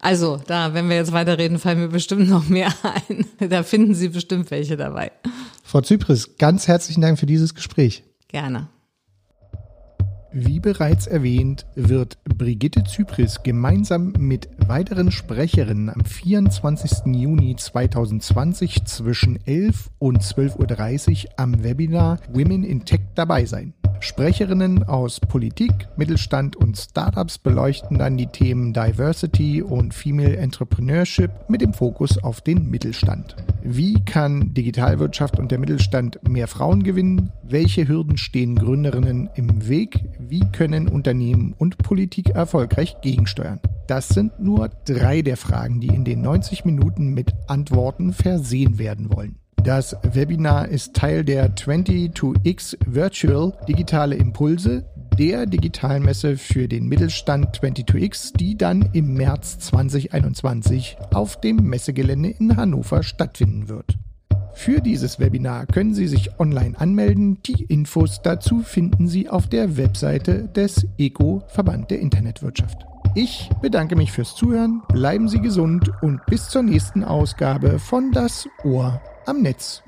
Also 0.00 0.40
da, 0.46 0.72
wenn 0.72 0.88
wir 0.88 0.96
jetzt 0.96 1.12
weiterreden, 1.12 1.58
fallen 1.58 1.80
mir 1.80 1.88
bestimmt 1.88 2.30
noch 2.30 2.48
mehr 2.48 2.72
ein. 3.08 3.26
Da 3.50 3.64
finden 3.64 3.94
Sie 3.94 4.08
bestimmt 4.08 4.50
welche 4.50 4.78
dabei. 4.78 5.12
Frau 5.62 5.82
Zypris, 5.82 6.38
ganz 6.38 6.68
herzlichen 6.68 7.02
Dank 7.02 7.18
für 7.18 7.26
dieses 7.26 7.54
Gespräch. 7.54 8.02
Gerne. 8.28 8.68
Wie 10.40 10.60
bereits 10.60 11.08
erwähnt, 11.08 11.66
wird 11.74 12.22
Brigitte 12.22 12.84
Zypris 12.84 13.42
gemeinsam 13.42 14.12
mit 14.18 14.48
weiteren 14.68 15.10
Sprecherinnen 15.10 15.90
am 15.90 16.04
24. 16.04 17.12
Juni 17.12 17.56
2020 17.56 18.84
zwischen 18.84 19.44
11 19.46 19.90
und 19.98 20.22
12.30 20.22 21.24
Uhr 21.24 21.30
am 21.38 21.64
Webinar 21.64 22.20
Women 22.32 22.62
in 22.62 22.84
Tech 22.84 23.00
dabei 23.16 23.46
sein. 23.46 23.74
Sprecherinnen 24.00 24.84
aus 24.84 25.20
Politik, 25.20 25.72
Mittelstand 25.96 26.56
und 26.56 26.76
Startups 26.76 27.38
beleuchten 27.38 27.98
dann 27.98 28.16
die 28.16 28.26
Themen 28.26 28.72
Diversity 28.72 29.62
und 29.62 29.92
Female 29.92 30.36
Entrepreneurship 30.36 31.30
mit 31.48 31.60
dem 31.60 31.72
Fokus 31.72 32.16
auf 32.22 32.40
den 32.40 32.70
Mittelstand. 32.70 33.36
Wie 33.62 34.02
kann 34.04 34.54
Digitalwirtschaft 34.54 35.38
und 35.38 35.50
der 35.50 35.58
Mittelstand 35.58 36.20
mehr 36.28 36.46
Frauen 36.46 36.82
gewinnen? 36.82 37.32
Welche 37.42 37.88
Hürden 37.88 38.16
stehen 38.16 38.56
Gründerinnen 38.56 39.30
im 39.34 39.68
Weg? 39.68 40.04
Wie 40.18 40.44
können 40.52 40.88
Unternehmen 40.88 41.54
und 41.58 41.78
Politik 41.78 42.30
erfolgreich 42.30 43.00
gegensteuern? 43.02 43.60
Das 43.88 44.08
sind 44.08 44.38
nur 44.38 44.68
drei 44.84 45.22
der 45.22 45.36
Fragen, 45.36 45.80
die 45.80 45.88
in 45.88 46.04
den 46.04 46.22
90 46.22 46.64
Minuten 46.64 47.14
mit 47.14 47.32
Antworten 47.46 48.12
versehen 48.12 48.78
werden 48.78 49.12
wollen. 49.12 49.36
Das 49.64 49.96
Webinar 50.02 50.68
ist 50.68 50.94
Teil 50.94 51.24
der 51.24 51.54
22X 51.54 52.76
Virtual 52.86 53.52
Digitale 53.68 54.14
Impulse, 54.14 54.86
der 55.18 55.46
Digitalmesse 55.46 56.36
für 56.36 56.68
den 56.68 56.86
Mittelstand 56.86 57.58
22X, 57.58 58.36
die 58.36 58.56
dann 58.56 58.88
im 58.92 59.14
März 59.14 59.58
2021 59.58 60.96
auf 61.12 61.40
dem 61.40 61.56
Messegelände 61.56 62.30
in 62.30 62.56
Hannover 62.56 63.02
stattfinden 63.02 63.68
wird. 63.68 63.98
Für 64.54 64.80
dieses 64.80 65.20
Webinar 65.20 65.66
können 65.66 65.94
Sie 65.94 66.08
sich 66.08 66.40
online 66.40 66.78
anmelden. 66.80 67.38
Die 67.44 67.64
Infos 67.64 68.22
dazu 68.22 68.60
finden 68.60 69.06
Sie 69.06 69.28
auf 69.28 69.48
der 69.48 69.76
Webseite 69.76 70.48
des 70.48 70.86
ECO 70.98 71.42
Verband 71.48 71.90
der 71.90 72.00
Internetwirtschaft. 72.00 72.87
Ich 73.14 73.50
bedanke 73.60 73.96
mich 73.96 74.12
fürs 74.12 74.34
Zuhören, 74.34 74.82
bleiben 74.88 75.28
Sie 75.28 75.40
gesund 75.40 75.90
und 76.02 76.24
bis 76.26 76.48
zur 76.48 76.62
nächsten 76.62 77.04
Ausgabe 77.04 77.78
von 77.78 78.12
Das 78.12 78.48
Ohr 78.64 79.00
am 79.26 79.42
Netz. 79.42 79.82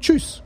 Tschüss. 0.00 0.42